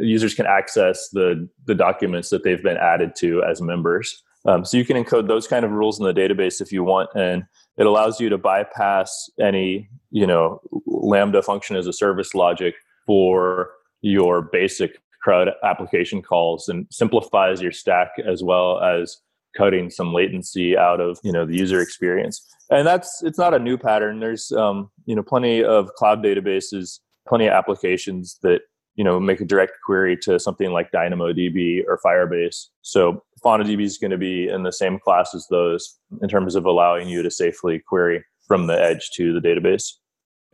users 0.00 0.34
can 0.34 0.46
access 0.46 1.08
the 1.10 1.48
the 1.66 1.74
documents 1.74 2.30
that 2.30 2.44
they've 2.44 2.62
been 2.62 2.76
added 2.76 3.14
to 3.16 3.42
as 3.42 3.60
members. 3.60 4.22
Um, 4.46 4.64
so 4.64 4.76
you 4.76 4.84
can 4.84 5.02
encode 5.02 5.26
those 5.26 5.46
kind 5.46 5.64
of 5.64 5.70
rules 5.70 5.98
in 5.98 6.04
the 6.04 6.12
database 6.12 6.60
if 6.60 6.70
you 6.70 6.84
want, 6.84 7.10
and 7.14 7.44
it 7.78 7.86
allows 7.86 8.20
you 8.20 8.28
to 8.28 8.38
bypass 8.38 9.30
any 9.40 9.88
you 10.10 10.26
know 10.26 10.60
lambda 10.86 11.42
function 11.42 11.76
as 11.76 11.86
a 11.86 11.92
service 11.92 12.34
logic 12.34 12.74
for 13.06 13.70
your 14.02 14.42
basic 14.42 14.98
CRUD 15.22 15.48
application 15.62 16.22
calls 16.22 16.68
and 16.68 16.86
simplifies 16.90 17.62
your 17.62 17.72
stack 17.72 18.10
as 18.26 18.42
well 18.42 18.80
as 18.80 19.16
cutting 19.56 19.88
some 19.88 20.12
latency 20.12 20.76
out 20.76 21.00
of 21.00 21.18
you 21.22 21.32
know 21.32 21.46
the 21.46 21.56
user 21.56 21.80
experience 21.80 22.46
and 22.70 22.86
that's 22.86 23.22
it's 23.22 23.38
not 23.38 23.54
a 23.54 23.58
new 23.58 23.78
pattern 23.78 24.20
there's 24.20 24.52
um, 24.52 24.90
you 25.06 25.14
know 25.14 25.22
plenty 25.22 25.62
of 25.62 25.88
cloud 25.94 26.22
databases 26.22 26.98
plenty 27.26 27.46
of 27.46 27.52
applications 27.52 28.38
that 28.42 28.60
you 28.94 29.04
know 29.04 29.18
make 29.18 29.40
a 29.40 29.44
direct 29.44 29.72
query 29.84 30.16
to 30.16 30.38
something 30.38 30.72
like 30.72 30.90
dynamodb 30.92 31.84
or 31.88 31.98
firebase 32.04 32.66
so 32.82 33.22
faunadb 33.44 33.82
is 33.82 33.98
going 33.98 34.10
to 34.10 34.18
be 34.18 34.48
in 34.48 34.62
the 34.62 34.72
same 34.72 34.98
class 34.98 35.34
as 35.34 35.46
those 35.50 35.98
in 36.22 36.28
terms 36.28 36.54
of 36.54 36.64
allowing 36.64 37.08
you 37.08 37.22
to 37.22 37.30
safely 37.30 37.80
query 37.88 38.24
from 38.46 38.66
the 38.66 38.80
edge 38.80 39.10
to 39.14 39.32
the 39.32 39.46
database 39.46 39.94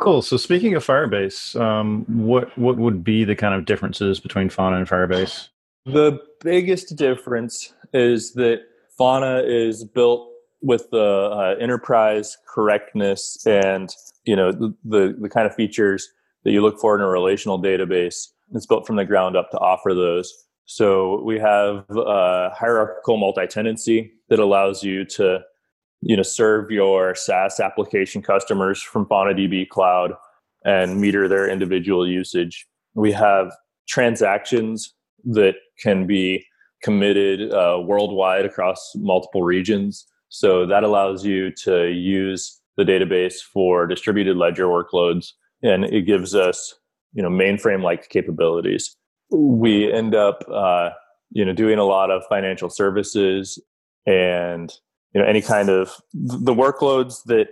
Cool. 0.01 0.23
So 0.23 0.39
speaking 0.39 0.75
of 0.75 0.85
Firebase, 0.85 1.61
um, 1.61 2.07
what 2.09 2.57
what 2.57 2.79
would 2.79 3.05
be 3.05 3.23
the 3.25 3.37
kind 3.37 3.55
of 3.55 3.67
differences 3.67 4.19
between 4.19 4.49
Fauna 4.49 4.79
and 4.79 4.89
Firebase? 4.89 5.49
The 5.85 6.19
biggest 6.43 6.97
difference 6.97 7.75
is 7.93 8.33
that 8.33 8.63
Fauna 8.97 9.43
is 9.45 9.85
built 9.85 10.27
with 10.63 10.89
the 10.91 11.31
uh, 11.31 11.55
enterprise 11.61 12.39
correctness 12.49 13.47
and 13.47 13.91
you 14.25 14.35
know 14.35 14.53
the, 14.53 14.75
the, 14.85 15.17
the 15.21 15.29
kind 15.29 15.47
of 15.47 15.55
features 15.55 16.09
that 16.45 16.53
you 16.53 16.63
look 16.63 16.79
for 16.81 16.95
in 16.95 17.01
a 17.01 17.09
relational 17.09 17.61
database. 17.61 18.29
It's 18.53 18.67
built 18.67 18.87
from 18.87 18.97
the 18.97 19.05
ground 19.05 19.37
up 19.37 19.51
to 19.51 19.59
offer 19.59 19.95
those. 19.95 20.33
So 20.65 21.21
we 21.23 21.39
have 21.39 21.85
uh, 21.91 22.51
hierarchical 22.51 23.17
multi-tenancy 23.17 24.13
that 24.29 24.39
allows 24.39 24.83
you 24.85 25.05
to 25.07 25.41
you 26.03 26.17
know 26.17 26.23
serve 26.23 26.71
your 26.71 27.15
SaaS 27.15 27.61
application 27.61 28.23
customers 28.23 28.81
from 28.81 29.07
FaunaDB 29.07 29.69
Cloud 29.69 30.13
and 30.65 31.01
meter 31.01 31.29
their 31.29 31.49
individual 31.49 32.09
usage. 32.09 32.67
We 32.95 33.13
have 33.13 33.53
transactions 33.89 34.95
that 35.25 35.57
can 35.83 36.07
be 36.07 36.45
committed 36.83 37.53
uh, 37.53 37.81
worldwide 37.85 38.47
across 38.47 38.93
multiple 38.97 39.43
regions. 39.43 40.07
So 40.29 40.67
that 40.67 40.85
allows 40.85 41.25
you 41.25 41.51
to 41.65 41.89
use 41.89 42.61
the 42.77 42.85
database 42.85 43.35
for 43.53 43.87
distributed 43.87 44.37
ledger 44.37 44.67
workloads, 44.67 45.33
and 45.63 45.85
it 45.85 46.03
gives 46.03 46.35
us 46.35 46.75
you 47.13 47.23
know 47.23 47.31
mainframe-like 47.31 48.09
capabilities. 48.09 48.97
We 49.31 49.93
end 49.93 50.15
up 50.15 50.45
uh, 50.53 50.91
you 51.31 51.45
know 51.45 51.53
doing 51.53 51.79
a 51.79 51.85
lot 51.85 52.11
of 52.11 52.23
financial 52.29 52.71
services 52.71 53.59
and 54.07 54.73
you 55.15 55.21
know 55.21 55.27
any 55.27 55.43
kind 55.43 55.69
of 55.69 55.97
the 56.15 56.55
workloads 56.55 57.25
that 57.25 57.49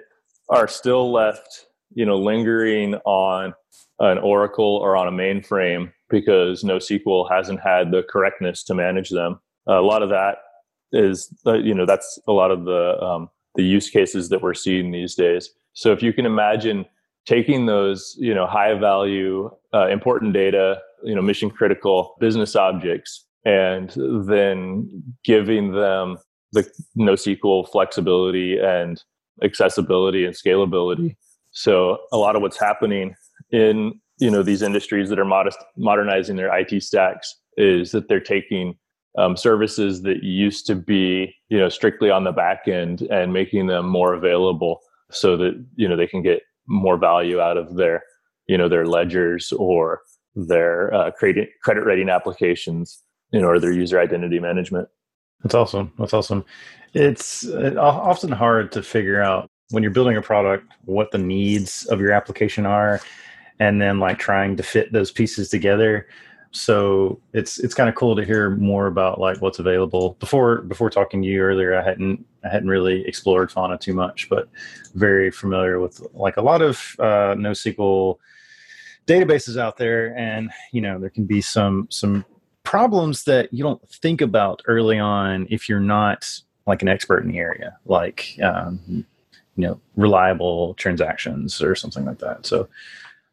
are 0.49 0.69
still 0.69 1.13
left 1.13 1.67
you 1.95 2.07
know 2.07 2.17
lingering 2.17 2.95
on 3.05 3.55
an 4.01 4.19
oracle 4.19 4.77
or 4.77 4.97
on 4.97 5.09
a 5.09 5.13
mainframe 5.13 5.93
because 6.09 6.63
NoSQL 6.63 7.31
hasn't 7.31 7.61
had 7.61 7.91
the 7.91 8.03
correctness 8.09 8.63
to 8.65 8.75
manage 8.75 9.11
them. 9.11 9.41
a 9.67 9.81
lot 9.81 10.03
of 10.03 10.09
that 10.09 10.39
is, 10.93 11.33
uh, 11.47 11.55
you 11.55 11.75
know, 11.75 11.85
that's 11.85 12.19
a 12.27 12.33
lot 12.33 12.51
of 12.51 12.65
the 12.65 13.01
um, 13.03 13.29
the 13.57 13.65
use 13.65 13.91
cases 13.91 14.29
that 14.29 14.43
we're 14.43 14.55
seeing 14.55 14.91
these 14.91 15.15
days. 15.15 15.51
So 15.73 15.93
if 15.93 16.03
you 16.03 16.13
can 16.13 16.27
imagine 16.27 16.87
taking 17.29 17.67
those, 17.67 18.17
you 18.19 18.35
know, 18.35 18.47
high 18.47 18.73
value, 18.73 19.51
uh, 19.75 19.87
important 19.89 20.33
data, 20.33 20.81
you 21.05 21.15
know, 21.15 21.21
mission 21.21 21.51
critical 21.51 22.17
business 22.19 22.57
objects, 22.57 23.27
and 23.45 23.91
then 24.27 25.03
giving 25.25 25.73
them 25.73 26.17
the 26.53 26.67
NoSQL 26.97 27.71
flexibility 27.71 28.59
and 28.59 29.03
accessibility 29.45 30.25
and 30.25 30.35
scalability. 30.35 31.17
So 31.51 31.99
a 32.13 32.17
lot 32.17 32.35
of 32.35 32.41
what's 32.41 32.59
happening 32.59 33.15
in 33.53 34.01
you 34.19 34.31
know 34.31 34.43
these 34.43 34.63
industries 34.63 35.11
that 35.11 35.19
are 35.19 35.25
modest, 35.25 35.59
modernizing 35.77 36.37
their 36.37 36.57
IT 36.57 36.83
stacks 36.83 37.37
is 37.59 37.93
that 37.93 38.09
they're 38.09 38.21
taking 38.21 38.75
um, 39.19 39.37
services 39.37 40.03
that 40.03 40.23
used 40.23 40.67
to 40.67 40.75
be 40.75 41.35
you 41.51 41.59
know 41.59 41.69
strictly 41.69 42.11
on 42.11 42.25
the 42.25 42.33
back 42.33 42.67
end 42.67 43.03
and 43.03 43.35
making 43.35 43.67
them 43.67 43.87
more 43.87 44.15
available 44.15 44.81
so 45.11 45.37
that 45.37 45.63
you 45.77 45.87
know 45.87 45.97
they 45.97 46.07
can 46.07 46.23
get 46.23 46.43
more 46.69 46.97
value 46.97 47.41
out 47.41 47.57
of 47.57 47.75
their 47.77 48.03
you 48.47 48.57
know 48.57 48.69
their 48.69 48.87
ledgers 48.87 49.53
or 49.53 50.03
their 50.35 50.93
uh, 50.95 51.11
credit 51.11 51.51
credit 51.63 51.85
rating 51.85 52.09
applications 52.09 53.03
you 53.33 53.41
know 53.41 53.49
or 53.49 53.59
their 53.59 53.73
user 53.73 53.99
identity 53.99 54.39
management 54.39 54.89
that's 55.43 55.55
awesome. 55.55 55.93
That's 55.99 56.15
awesome. 56.15 56.45
It's 56.95 57.49
often 57.49 58.33
hard 58.33 58.73
to 58.73 58.83
figure 58.83 59.23
out 59.23 59.49
when 59.71 59.83
you're 59.83 59.93
building 59.93 60.17
a 60.17 60.23
product 60.23 60.73
what 60.85 61.11
the 61.13 61.19
needs 61.19 61.87
of 61.87 62.01
your 62.01 62.13
application 62.13 62.67
are 62.67 63.01
and 63.61 63.81
then 63.81 64.01
like 64.01 64.19
trying 64.19 64.57
to 64.57 64.63
fit 64.63 64.93
those 64.93 65.11
pieces 65.11 65.49
together. 65.49 66.09
So 66.51 67.21
it's 67.35 67.59
it's 67.59 67.75
kind 67.75 67.89
of 67.89 67.95
cool 67.95 68.17
to 68.17 68.25
hear 68.25 68.51
more 68.51 68.87
about 68.87 69.21
like 69.21 69.43
what's 69.43 69.59
available. 69.59 70.17
Before 70.19 70.63
before 70.63 70.89
talking 70.89 71.23
to 71.23 71.29
you 71.29 71.41
earlier, 71.41 71.79
I 71.79 71.83
hadn't 71.83 72.25
I 72.45 72.49
hadn't 72.49 72.69
really 72.69 73.07
explored 73.07 73.53
Fauna 73.53 73.77
too 73.77 73.93
much, 73.93 74.29
but 74.31 74.49
very 74.95 75.31
familiar 75.31 75.79
with 75.79 76.01
like 76.15 76.37
a 76.39 76.43
lot 76.43 76.63
of 76.63 76.97
uh, 76.99 77.35
NoSQL 77.35 78.17
databases 79.07 79.59
out 79.59 79.77
there, 79.77 80.17
and 80.17 80.51
you 80.73 80.81
know 80.81 80.99
there 80.99 81.11
can 81.11 81.27
be 81.27 81.41
some 81.41 81.87
some 81.91 82.25
problems 82.63 83.25
that 83.25 83.53
you 83.53 83.63
don't 83.63 83.87
think 83.89 84.21
about 84.21 84.63
early 84.67 84.99
on 84.99 85.47
if 85.51 85.69
you're 85.69 85.81
not 85.81 86.31
like 86.67 86.83
an 86.83 86.89
expert 86.89 87.23
in 87.25 87.31
the 87.31 87.39
area, 87.39 87.77
like 87.85 88.39
um, 88.43 88.81
you 88.89 89.05
know 89.57 89.79
reliable 89.97 90.75
transactions 90.75 91.61
or 91.61 91.75
something 91.75 92.07
like 92.07 92.19
that. 92.21 92.47
So 92.47 92.69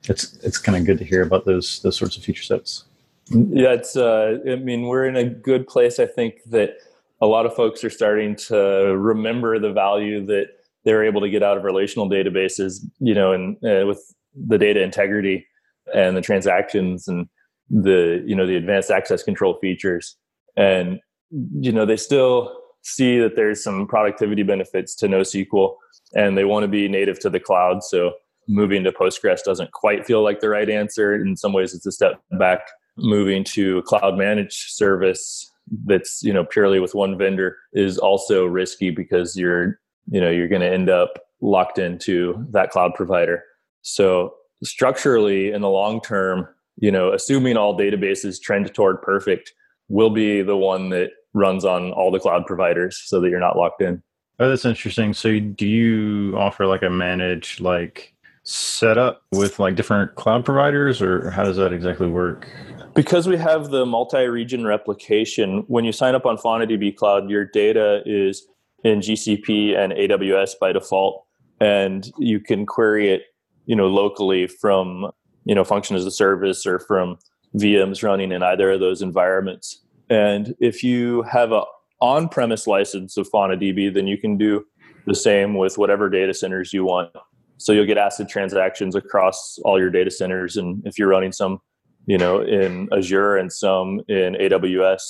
it's 0.09 0.37
it's 0.43 0.57
kind 0.57 0.77
of 0.77 0.85
good 0.85 0.97
to 0.97 1.05
hear 1.05 1.21
about 1.21 1.45
those 1.45 1.81
those 1.81 1.95
sorts 1.95 2.17
of 2.17 2.23
feature 2.23 2.43
sets. 2.43 2.85
Yeah, 3.29 3.73
it's. 3.73 3.95
Uh, 3.95 4.37
I 4.47 4.55
mean, 4.55 4.83
we're 4.83 5.05
in 5.05 5.15
a 5.15 5.25
good 5.25 5.67
place. 5.67 5.99
I 5.99 6.05
think 6.05 6.41
that 6.47 6.77
a 7.21 7.25
lot 7.27 7.45
of 7.45 7.55
folks 7.55 7.83
are 7.83 7.89
starting 7.89 8.35
to 8.35 8.55
remember 8.97 9.57
the 9.59 9.71
value 9.71 10.25
that 10.27 10.47
they're 10.83 11.03
able 11.03 11.21
to 11.21 11.29
get 11.29 11.41
out 11.41 11.57
of 11.57 11.63
relational 11.63 12.09
databases. 12.09 12.85
You 12.99 13.15
know, 13.15 13.31
and 13.31 13.57
uh, 13.63 13.85
with 13.87 14.13
the 14.35 14.57
data 14.57 14.81
integrity 14.83 15.47
and 15.93 16.15
the 16.15 16.21
transactions 16.21 17.07
and 17.07 17.27
the 17.69 18.23
you 18.25 18.35
know 18.35 18.45
the 18.45 18.55
advanced 18.55 18.91
access 18.91 19.23
control 19.23 19.57
features 19.59 20.17
and 20.55 20.99
you 21.31 21.71
know 21.71 21.85
they 21.85 21.97
still 21.97 22.55
see 22.83 23.17
that 23.17 23.35
there's 23.35 23.63
some 23.63 23.87
productivity 23.87 24.43
benefits 24.43 24.93
to 24.95 25.07
NoSQL 25.07 25.75
and 26.13 26.37
they 26.37 26.45
want 26.45 26.63
to 26.63 26.67
be 26.67 26.87
native 26.87 27.19
to 27.19 27.29
the 27.29 27.39
cloud 27.39 27.83
so 27.83 28.13
moving 28.47 28.83
to 28.83 28.91
Postgres 28.91 29.43
doesn't 29.43 29.71
quite 29.71 30.05
feel 30.05 30.23
like 30.23 30.39
the 30.39 30.49
right 30.49 30.69
answer 30.69 31.15
in 31.15 31.35
some 31.35 31.53
ways 31.53 31.73
it's 31.73 31.85
a 31.87 31.91
step 31.91 32.21
back 32.37 32.61
moving 32.97 33.43
to 33.43 33.79
a 33.79 33.83
cloud 33.83 34.17
managed 34.17 34.69
service 34.71 35.51
that's 35.85 36.21
you 36.23 36.31
know 36.31 36.45
purely 36.45 36.79
with 36.79 36.93
one 36.93 37.17
vendor 37.17 37.57
is 37.73 37.97
also 37.97 38.45
risky 38.45 38.91
because 38.91 39.35
you're 39.35 39.79
you 40.11 40.21
know 40.21 40.29
you're 40.29 40.47
going 40.47 40.61
to 40.61 40.71
end 40.71 40.89
up 40.89 41.19
locked 41.41 41.77
into 41.79 42.45
that 42.51 42.69
cloud 42.69 42.93
provider 42.93 43.43
so 43.81 44.33
structurally 44.63 45.51
in 45.51 45.61
the 45.61 45.69
long 45.69 45.99
term 46.01 46.47
you 46.77 46.91
know, 46.91 47.13
assuming 47.13 47.57
all 47.57 47.77
databases 47.77 48.41
trend 48.41 48.73
toward 48.73 49.01
perfect, 49.01 49.53
will 49.87 50.09
be 50.09 50.41
the 50.41 50.57
one 50.57 50.89
that 50.89 51.11
runs 51.33 51.63
on 51.65 51.91
all 51.91 52.11
the 52.11 52.19
cloud 52.19 52.45
providers 52.45 53.01
so 53.05 53.19
that 53.21 53.29
you're 53.29 53.39
not 53.39 53.57
locked 53.57 53.81
in. 53.81 54.01
Oh, 54.39 54.49
that's 54.49 54.65
interesting. 54.65 55.13
So 55.13 55.39
do 55.39 55.67
you 55.67 56.35
offer 56.37 56.65
like 56.65 56.83
a 56.83 56.89
managed 56.89 57.61
like 57.61 58.13
setup 58.43 59.23
with 59.31 59.59
like 59.59 59.75
different 59.75 60.15
cloud 60.15 60.43
providers 60.43 61.01
or 61.01 61.29
how 61.31 61.43
does 61.43 61.57
that 61.57 61.71
exactly 61.71 62.07
work? 62.07 62.47
Because 62.95 63.27
we 63.27 63.35
have 63.35 63.71
the 63.71 63.85
multi-region 63.85 64.65
replication, 64.65 65.65
when 65.67 65.83
you 65.83 65.91
sign 65.91 66.15
up 66.15 66.25
on 66.25 66.37
FaunaDB 66.37 66.95
Cloud, 66.95 67.29
your 67.29 67.43
data 67.43 68.01
is 68.05 68.47
in 68.85 68.99
GCP 68.99 69.77
and 69.77 69.91
AWS 69.91 70.51
by 70.61 70.71
default, 70.71 71.25
and 71.59 72.09
you 72.17 72.39
can 72.39 72.65
query 72.65 73.09
it, 73.09 73.23
you 73.65 73.75
know, 73.75 73.87
locally 73.87 74.47
from 74.47 75.11
you 75.43 75.53
know 75.53 75.65
function 75.65 75.95
as 75.95 76.05
a 76.05 76.11
service 76.11 76.65
or 76.65 76.79
from 76.79 77.17
VMs 77.57 78.01
running 78.01 78.31
in 78.31 78.41
either 78.41 78.71
of 78.71 78.79
those 78.79 79.01
environments. 79.01 79.81
And 80.09 80.55
if 80.59 80.81
you 80.81 81.23
have 81.23 81.51
a 81.51 81.63
on-premise 81.99 82.65
license 82.65 83.17
of 83.17 83.29
FaunaDB, 83.29 83.93
then 83.93 84.07
you 84.07 84.17
can 84.17 84.37
do 84.37 84.65
the 85.05 85.15
same 85.15 85.55
with 85.55 85.77
whatever 85.77 86.09
data 86.09 86.33
centers 86.33 86.71
you 86.71 86.85
want. 86.85 87.11
So 87.57 87.71
you'll 87.71 87.85
get 87.85 87.97
ACID 87.97 88.29
transactions 88.29 88.95
across 88.95 89.59
all 89.65 89.79
your 89.79 89.89
data 89.89 90.11
centers, 90.11 90.55
and 90.55 90.81
if 90.85 90.97
you're 90.97 91.09
running 91.09 91.33
some, 91.33 91.59
you 92.07 92.17
know, 92.17 92.41
in 92.41 92.89
Azure 92.91 93.35
and 93.35 93.51
some 93.51 94.01
in 94.07 94.35
AWS, 94.35 95.01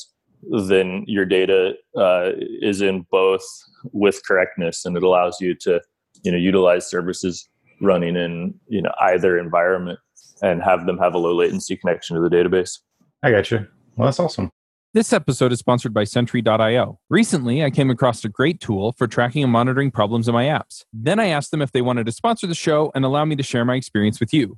then 0.68 1.04
your 1.08 1.26
data 1.26 1.74
uh, 1.98 2.32
is 2.62 2.82
in 2.82 3.06
both 3.12 3.44
with 3.92 4.22
correctness, 4.26 4.86
and 4.86 4.96
it 4.96 5.04
allows 5.04 5.40
you 5.42 5.56
to, 5.62 5.82
you 6.24 6.32
know, 6.32 6.38
utilize 6.38 6.90
services 6.90 7.48
running 7.82 8.16
in 8.16 8.54
you 8.68 8.82
know 8.82 8.92
either 9.02 9.38
environment 9.38 10.00
and 10.42 10.64
have 10.64 10.86
them 10.86 10.98
have 10.98 11.14
a 11.14 11.18
low 11.18 11.36
latency 11.36 11.76
connection 11.76 12.16
to 12.16 12.22
the 12.22 12.30
database. 12.30 12.80
I 13.24 13.32
got 13.32 13.50
you. 13.52 13.68
Well, 13.96 14.08
that's 14.08 14.20
awesome. 14.20 14.52
This 14.94 15.12
episode 15.12 15.52
is 15.52 15.60
sponsored 15.60 15.94
by 15.94 16.06
Sentry.io. 16.06 17.00
Recently, 17.10 17.66
I 17.66 17.70
came 17.70 17.90
across 17.90 18.24
a 18.24 18.30
great 18.30 18.62
tool 18.62 18.94
for 18.94 19.08
tracking 19.08 19.44
and 19.44 19.52
monitoring 19.52 19.92
problems 19.92 20.30
in 20.30 20.34
my 20.34 20.46
apps. 20.46 20.84
Then 20.94 21.20
I 21.20 21.28
asked 21.28 21.52
them 21.52 21.62
if 21.62 21.74
they 21.74 21.82
wanted 21.82 22.06
to 22.06 22.14
sponsor 22.14 22.48
the 22.48 22.56
show 22.56 22.94
and 22.96 23.04
allow 23.04 23.26
me 23.26 23.36
to 23.36 23.44
share 23.44 23.66
my 23.66 23.76
experience 23.76 24.22
with 24.22 24.34
you. 24.34 24.58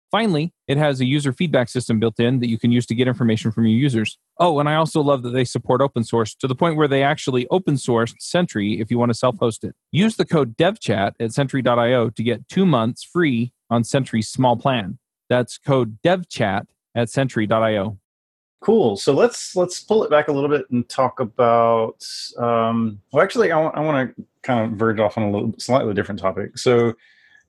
Finally, 0.11 0.53
it 0.67 0.77
has 0.77 0.99
a 0.99 1.05
user 1.05 1.31
feedback 1.31 1.69
system 1.69 1.97
built 1.97 2.19
in 2.19 2.39
that 2.41 2.49
you 2.49 2.59
can 2.59 2.69
use 2.69 2.85
to 2.85 2.93
get 2.93 3.07
information 3.07 3.49
from 3.49 3.65
your 3.65 3.79
users. 3.79 4.17
Oh, 4.39 4.59
and 4.59 4.67
I 4.67 4.75
also 4.75 5.01
love 5.01 5.23
that 5.23 5.29
they 5.29 5.45
support 5.45 5.79
open 5.81 6.03
source 6.03 6.35
to 6.35 6.47
the 6.47 6.55
point 6.55 6.75
where 6.75 6.87
they 6.87 7.01
actually 7.01 7.47
open 7.49 7.77
source 7.77 8.13
Sentry 8.19 8.81
if 8.81 8.91
you 8.91 8.99
want 8.99 9.09
to 9.09 9.17
self 9.17 9.37
host 9.39 9.63
it. 9.63 9.73
Use 9.91 10.17
the 10.17 10.25
code 10.25 10.57
devchat 10.57 11.13
at 11.19 11.31
sentry.io 11.31 12.09
to 12.09 12.23
get 12.23 12.47
two 12.49 12.65
months 12.65 13.03
free 13.03 13.53
on 13.69 13.85
Sentry's 13.85 14.27
small 14.27 14.57
plan. 14.57 14.99
That's 15.29 15.57
code 15.57 15.97
devchat 16.03 16.65
at 16.93 17.09
sentry.io. 17.09 17.97
Cool. 18.59 18.97
So 18.97 19.13
let's 19.13 19.55
let's 19.55 19.79
pull 19.79 20.03
it 20.03 20.11
back 20.11 20.27
a 20.27 20.31
little 20.31 20.49
bit 20.49 20.69
and 20.69 20.87
talk 20.87 21.19
about. 21.19 22.05
Um, 22.37 23.01
well, 23.11 23.23
actually, 23.23 23.51
I 23.51 23.59
want 23.59 23.75
I 23.77 23.79
want 23.79 24.15
to 24.15 24.25
kind 24.43 24.71
of 24.71 24.77
verge 24.77 24.99
off 24.99 25.17
on 25.17 25.23
a 25.23 25.31
little 25.31 25.53
slightly 25.57 25.93
different 25.93 26.19
topic. 26.19 26.57
So 26.57 26.93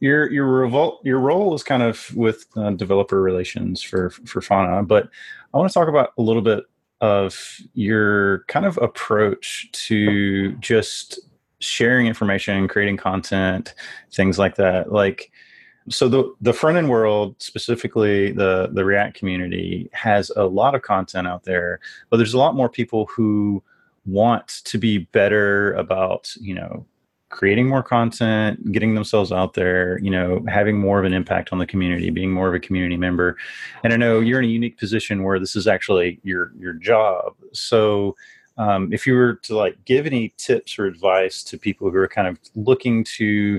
your 0.02 0.28
your 0.32 0.46
revolt 0.46 1.00
your 1.04 1.20
role 1.20 1.54
is 1.54 1.62
kind 1.62 1.82
of 1.82 2.12
with 2.16 2.46
uh, 2.56 2.70
developer 2.70 3.22
relations 3.22 3.80
for 3.80 4.10
for 4.10 4.42
Fauna, 4.42 4.82
but 4.82 5.08
I 5.54 5.58
want 5.58 5.70
to 5.70 5.74
talk 5.74 5.88
about 5.88 6.12
a 6.18 6.22
little 6.22 6.42
bit 6.42 6.64
of 7.00 7.60
your 7.74 8.40
kind 8.48 8.66
of 8.66 8.78
approach 8.78 9.70
to 9.72 10.52
just 10.54 11.20
sharing 11.60 12.08
information, 12.08 12.66
creating 12.66 12.96
content, 12.96 13.74
things 14.10 14.40
like 14.40 14.56
that. 14.56 14.90
Like 14.90 15.30
so 15.88 16.08
the 16.08 16.34
the 16.40 16.52
front 16.52 16.78
end 16.78 16.90
world 16.90 17.36
specifically 17.40 18.32
the 18.32 18.70
the 18.72 18.84
react 18.84 19.16
community 19.16 19.88
has 19.92 20.30
a 20.30 20.44
lot 20.44 20.74
of 20.74 20.82
content 20.82 21.26
out 21.26 21.42
there 21.42 21.80
but 22.08 22.18
there's 22.18 22.34
a 22.34 22.38
lot 22.38 22.54
more 22.54 22.68
people 22.68 23.06
who 23.06 23.60
want 24.06 24.46
to 24.62 24.78
be 24.78 24.98
better 24.98 25.72
about 25.74 26.32
you 26.40 26.54
know 26.54 26.86
creating 27.32 27.66
more 27.66 27.82
content 27.82 28.70
getting 28.70 28.94
themselves 28.94 29.32
out 29.32 29.54
there 29.54 29.98
you 30.00 30.10
know 30.10 30.44
having 30.46 30.78
more 30.78 30.98
of 30.98 31.04
an 31.04 31.14
impact 31.14 31.50
on 31.50 31.58
the 31.58 31.66
community 31.66 32.10
being 32.10 32.30
more 32.30 32.46
of 32.46 32.54
a 32.54 32.60
community 32.60 32.96
member. 32.96 33.36
And 33.82 33.92
i 33.92 33.96
know 33.96 34.20
you're 34.20 34.38
in 34.38 34.44
a 34.44 34.52
unique 34.52 34.78
position 34.78 35.24
where 35.24 35.40
this 35.40 35.56
is 35.56 35.66
actually 35.66 36.20
your 36.22 36.52
your 36.58 36.74
job. 36.74 37.34
So 37.52 38.14
um, 38.58 38.92
if 38.92 39.06
you 39.06 39.14
were 39.14 39.34
to 39.44 39.56
like 39.56 39.82
give 39.84 40.06
any 40.06 40.34
tips 40.36 40.78
or 40.78 40.84
advice 40.84 41.42
to 41.44 41.58
people 41.58 41.90
who 41.90 41.96
are 41.96 42.08
kind 42.08 42.28
of 42.28 42.38
looking 42.54 43.02
to 43.16 43.58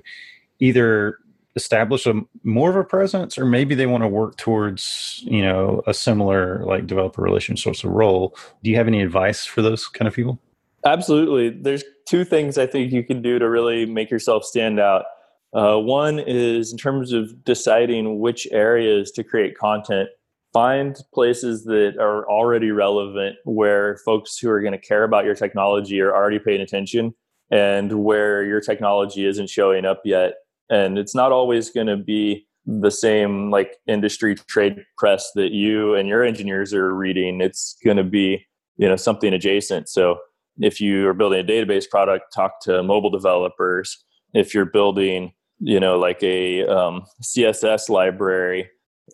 either 0.59 1.17
establish 1.55 2.05
a 2.05 2.21
more 2.43 2.69
of 2.69 2.75
a 2.75 2.83
presence 2.83 3.37
or 3.37 3.45
maybe 3.45 3.75
they 3.75 3.85
want 3.85 4.03
to 4.03 4.07
work 4.07 4.37
towards 4.37 5.23
you 5.25 5.41
know 5.41 5.81
a 5.87 5.93
similar 5.93 6.63
like 6.65 6.87
developer 6.87 7.21
relation 7.21 7.55
sorts 7.55 7.83
of 7.83 7.91
role 7.91 8.35
do 8.63 8.71
you 8.71 8.75
have 8.75 8.87
any 8.87 9.01
advice 9.03 9.45
for 9.45 9.61
those 9.61 9.87
kind 9.87 10.07
of 10.07 10.15
people 10.15 10.39
absolutely. 10.85 11.49
There's 11.49 11.83
two 12.05 12.25
things 12.25 12.57
i 12.57 12.67
think 12.67 12.91
you 12.91 13.01
can 13.01 13.21
do 13.21 13.39
to 13.39 13.49
really 13.49 13.85
make 13.85 14.11
yourself 14.11 14.43
stand 14.43 14.79
out. 14.79 15.05
Uh, 15.53 15.77
one 15.77 16.19
is 16.19 16.71
in 16.71 16.77
terms 16.77 17.13
of 17.13 17.43
deciding 17.43 18.19
which 18.19 18.47
areas 18.51 19.11
to 19.11 19.23
create 19.23 19.57
content 19.57 20.09
find 20.53 20.99
places 21.13 21.63
that 21.65 21.95
are 21.99 22.29
already 22.29 22.71
relevant 22.71 23.35
where 23.43 23.97
folks 24.05 24.37
who 24.37 24.49
are 24.49 24.61
going 24.61 24.71
to 24.71 24.77
care 24.77 25.03
about 25.03 25.25
your 25.25 25.33
technology 25.33 25.99
are 25.99 26.13
already 26.13 26.39
paying 26.39 26.61
attention 26.61 27.13
and 27.51 28.03
where 28.03 28.43
your 28.45 28.61
technology 28.61 29.25
isn't 29.25 29.49
showing 29.49 29.83
up 29.83 30.01
yet. 30.05 30.35
And 30.69 30.97
it's 30.97 31.15
not 31.15 31.31
always 31.31 31.71
going 31.71 31.87
to 31.87 31.97
be 31.97 32.47
the 32.65 32.91
same 32.91 33.51
like 33.51 33.75
industry 33.87 34.35
trade 34.35 34.85
press 34.97 35.31
that 35.35 35.51
you 35.51 35.95
and 35.95 36.07
your 36.07 36.23
engineers 36.23 36.73
are 36.73 36.93
reading. 36.93 37.41
It's 37.41 37.75
going 37.83 37.97
to 37.97 38.03
be 38.03 38.45
you 38.77 38.87
know 38.87 38.95
something 38.95 39.33
adjacent. 39.33 39.89
So 39.89 40.17
if 40.59 40.79
you 40.79 41.07
are 41.07 41.13
building 41.13 41.39
a 41.39 41.43
database 41.43 41.89
product 41.89 42.33
talk 42.33 42.59
to 42.61 42.83
mobile 42.83 43.09
developers 43.09 44.03
if 44.33 44.53
you're 44.53 44.65
building 44.65 45.33
you 45.59 45.79
know 45.79 45.97
like 45.97 46.21
a 46.23 46.65
um, 46.67 47.03
css 47.23 47.89
library 47.89 48.69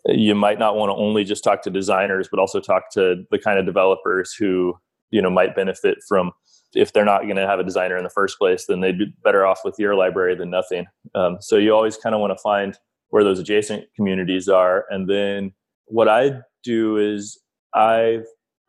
you 0.06 0.34
might 0.34 0.58
not 0.58 0.76
want 0.76 0.90
to 0.90 0.94
only 0.94 1.24
just 1.24 1.44
talk 1.44 1.62
to 1.62 1.70
designers 1.70 2.28
but 2.30 2.40
also 2.40 2.60
talk 2.60 2.84
to 2.92 3.22
the 3.30 3.38
kind 3.38 3.58
of 3.58 3.66
developers 3.66 4.34
who 4.38 4.74
you 5.10 5.20
know 5.20 5.30
might 5.30 5.54
benefit 5.54 5.98
from 6.08 6.32
if 6.74 6.92
they're 6.92 7.04
not 7.04 7.22
going 7.22 7.36
to 7.36 7.46
have 7.46 7.58
a 7.58 7.64
designer 7.64 7.96
in 7.96 8.04
the 8.04 8.10
first 8.10 8.38
place, 8.38 8.66
then 8.66 8.80
they'd 8.80 8.98
be 8.98 9.12
better 9.24 9.44
off 9.44 9.60
with 9.64 9.74
your 9.78 9.94
library 9.94 10.34
than 10.34 10.50
nothing. 10.50 10.86
Um, 11.14 11.38
so 11.40 11.56
you 11.56 11.74
always 11.74 11.96
kind 11.96 12.14
of 12.14 12.20
want 12.20 12.32
to 12.32 12.40
find 12.42 12.78
where 13.08 13.24
those 13.24 13.38
adjacent 13.38 13.84
communities 13.96 14.48
are. 14.48 14.84
And 14.90 15.08
then 15.08 15.52
what 15.86 16.08
I 16.08 16.40
do 16.62 16.96
is 16.96 17.38
I 17.74 18.20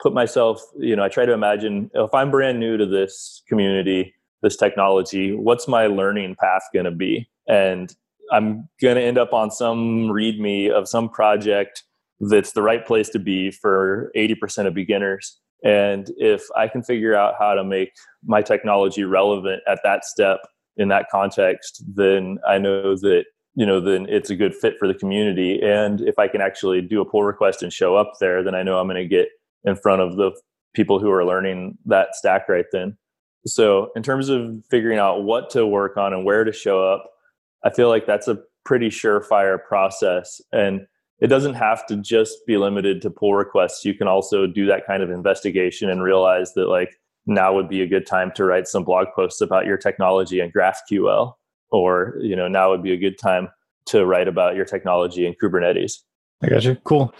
put 0.02 0.14
myself, 0.14 0.62
you 0.78 0.96
know, 0.96 1.04
I 1.04 1.10
try 1.10 1.26
to 1.26 1.34
imagine 1.34 1.92
if 1.94 2.14
I'm 2.14 2.32
brand 2.32 2.60
new 2.60 2.78
to 2.78 2.86
this 2.86 3.44
community, 3.48 4.14
this 4.42 4.58
technology, 4.58 5.34
what's 5.34 5.68
my 5.68 5.88
learning 5.88 6.36
path 6.40 6.64
going 6.74 6.86
to 6.86 6.92
be? 6.92 7.30
And 7.48 7.94
I'm 8.32 8.70
going 8.82 8.96
to 8.96 9.02
end 9.02 9.18
up 9.18 9.34
on 9.34 9.52
some 9.52 10.08
README 10.08 10.72
of 10.72 10.88
some 10.88 11.10
project 11.10 11.84
that's 12.20 12.54
the 12.54 12.62
right 12.62 12.86
place 12.86 13.10
to 13.10 13.20
be 13.20 13.52
for 13.52 14.12
80% 14.16 14.68
of 14.68 14.74
beginners 14.74 15.42
and 15.64 16.12
if 16.18 16.44
I 16.56 16.68
can 16.68 16.84
figure 16.84 17.16
out 17.16 17.36
how 17.38 17.54
to 17.54 17.64
make 17.64 17.94
my 18.26 18.42
technology 18.42 19.04
relevant 19.04 19.62
at 19.68 19.80
that 19.84 20.06
step 20.06 20.40
in 20.78 20.88
that 20.88 21.08
context, 21.12 21.84
then 21.88 22.40
I 22.48 22.58
know 22.58 22.96
that 22.96 23.26
you 23.56 23.66
know 23.66 23.80
then 23.80 24.08
it's 24.10 24.30
a 24.30 24.36
good 24.36 24.56
fit 24.56 24.76
for 24.80 24.88
the 24.88 24.94
community. 24.94 25.62
And 25.62 26.02
if 26.02 26.18
I 26.18 26.28
can 26.28 26.42
actually 26.42 26.82
do 26.82 27.02
a 27.02 27.06
pull 27.06 27.24
request 27.24 27.64
and 27.64 27.72
show 27.72 27.96
up 27.96 28.14
there, 28.20 28.44
then 28.44 28.56
I 28.56 28.64
know 28.64 28.80
I'm 28.80 28.88
going 28.88 28.96
to 28.96 29.08
get 29.08 29.30
in 29.64 29.76
front 29.76 30.02
of 30.02 30.16
the 30.16 30.32
people 30.74 31.00
who 31.00 31.12
are 31.12 31.26
learning 31.26 31.78
that 31.86 32.16
stack 32.16 32.48
right 32.48 32.66
then. 32.72 32.98
So 33.46 33.90
in 33.96 34.04
terms 34.04 34.30
of 34.30 34.64
figuring 34.70 35.00
out 35.00 35.24
what 35.24 35.50
to 35.52 35.66
work 35.66 35.98
on 35.98 36.14
and 36.14 36.26
where 36.26 36.44
to 36.44 36.52
show 36.52 36.84
up, 36.84 37.12
I 37.64 37.70
feel 37.70 37.90
like 37.90 38.06
that's 38.06 38.28
a 38.28 38.40
pretty 38.66 38.90
surefire 38.90 39.64
process. 39.64 40.40
And 40.52 40.86
it 41.20 41.28
doesn't 41.28 41.54
have 41.54 41.86
to 41.88 41.98
just 41.98 42.46
be 42.48 42.58
limited 42.58 43.02
to 43.04 43.10
pull 43.10 43.36
requests. 43.36 43.86
You 43.86 43.94
can 43.94 44.08
also 44.08 44.48
do 44.48 44.66
that 44.68 44.86
kind 44.86 45.04
of 45.04 45.12
investigation 45.12 45.90
and 45.90 46.04
realize 46.04 46.54
that 46.54 46.68
like 46.68 47.00
now 47.26 47.54
would 47.54 47.70
be 47.70 47.82
a 47.82 47.88
good 47.88 48.08
time 48.08 48.32
to 48.36 48.44
write 48.44 48.68
some 48.68 48.84
blog 48.84 49.08
posts 49.16 49.42
about 49.42 49.66
your 49.66 49.78
technology 49.78 50.40
and 50.40 50.52
GraphQL, 50.54 51.34
or 51.70 52.16
you 52.20 52.36
know 52.36 52.48
now 52.48 52.72
would 52.72 52.82
be 52.82 52.94
a 52.94 52.98
good 52.98 53.20
time 53.20 53.50
to 53.86 54.06
write 54.06 54.28
about 54.28 54.56
your 54.56 54.66
technology 54.66 55.28
in 55.28 55.36
Kubernetes. 55.42 56.00
I 56.42 56.50
got 56.50 56.64
you. 56.64 56.76
Cool. 56.84 57.14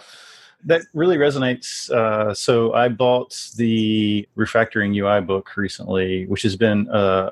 That 0.64 0.82
really 0.94 1.16
resonates. 1.16 1.90
Uh, 1.90 2.34
so 2.34 2.72
I 2.72 2.88
bought 2.88 3.50
the 3.56 4.28
refactoring 4.36 4.96
UI 4.96 5.20
book 5.20 5.56
recently, 5.56 6.26
which 6.26 6.42
has 6.42 6.56
been 6.56 6.88
uh, 6.90 7.30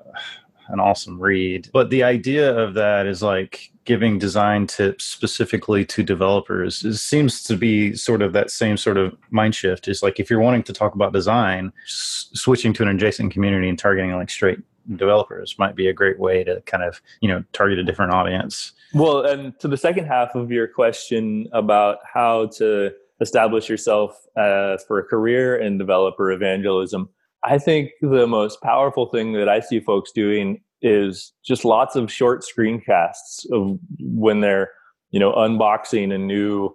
an 0.68 0.80
awesome 0.80 1.20
read. 1.20 1.68
But 1.72 1.90
the 1.90 2.02
idea 2.02 2.56
of 2.56 2.74
that 2.74 3.06
is 3.06 3.22
like 3.22 3.70
giving 3.84 4.18
design 4.18 4.66
tips 4.66 5.04
specifically 5.04 5.84
to 5.84 6.02
developers 6.02 6.84
it 6.84 6.96
seems 6.96 7.42
to 7.42 7.56
be 7.56 7.94
sort 7.96 8.22
of 8.22 8.32
that 8.34 8.50
same 8.50 8.76
sort 8.76 8.96
of 8.96 9.16
mind 9.30 9.54
shift. 9.54 9.88
Is 9.88 10.02
like 10.02 10.20
if 10.20 10.30
you're 10.30 10.40
wanting 10.40 10.62
to 10.64 10.72
talk 10.72 10.94
about 10.94 11.12
design, 11.12 11.72
s- 11.84 12.28
switching 12.34 12.72
to 12.74 12.82
an 12.82 12.88
adjacent 12.88 13.32
community 13.32 13.68
and 13.68 13.78
targeting 13.78 14.12
like 14.12 14.30
straight 14.30 14.60
developers 14.96 15.56
might 15.58 15.76
be 15.76 15.88
a 15.88 15.92
great 15.92 16.18
way 16.18 16.42
to 16.42 16.60
kind 16.62 16.82
of 16.82 17.00
you 17.20 17.28
know 17.28 17.44
target 17.52 17.78
a 17.78 17.84
different 17.84 18.12
audience. 18.12 18.72
Well, 18.92 19.24
and 19.24 19.58
to 19.60 19.68
the 19.68 19.76
second 19.76 20.06
half 20.06 20.34
of 20.34 20.50
your 20.50 20.66
question 20.66 21.48
about 21.52 21.98
how 22.04 22.46
to 22.58 22.92
establish 23.20 23.68
yourself 23.68 24.12
uh, 24.36 24.76
for 24.86 24.98
a 24.98 25.04
career 25.04 25.56
in 25.56 25.78
developer 25.78 26.30
evangelism, 26.30 27.08
I 27.44 27.58
think 27.58 27.90
the 28.00 28.26
most 28.26 28.60
powerful 28.62 29.06
thing 29.06 29.32
that 29.34 29.48
I 29.48 29.60
see 29.60 29.80
folks 29.80 30.12
doing 30.12 30.62
is 30.82 31.32
just 31.44 31.64
lots 31.64 31.96
of 31.96 32.10
short 32.10 32.42
screencasts 32.44 33.50
of 33.52 33.78
when 34.00 34.40
they're, 34.40 34.70
you 35.10 35.20
know, 35.20 35.32
unboxing 35.32 36.14
a 36.14 36.18
new 36.18 36.74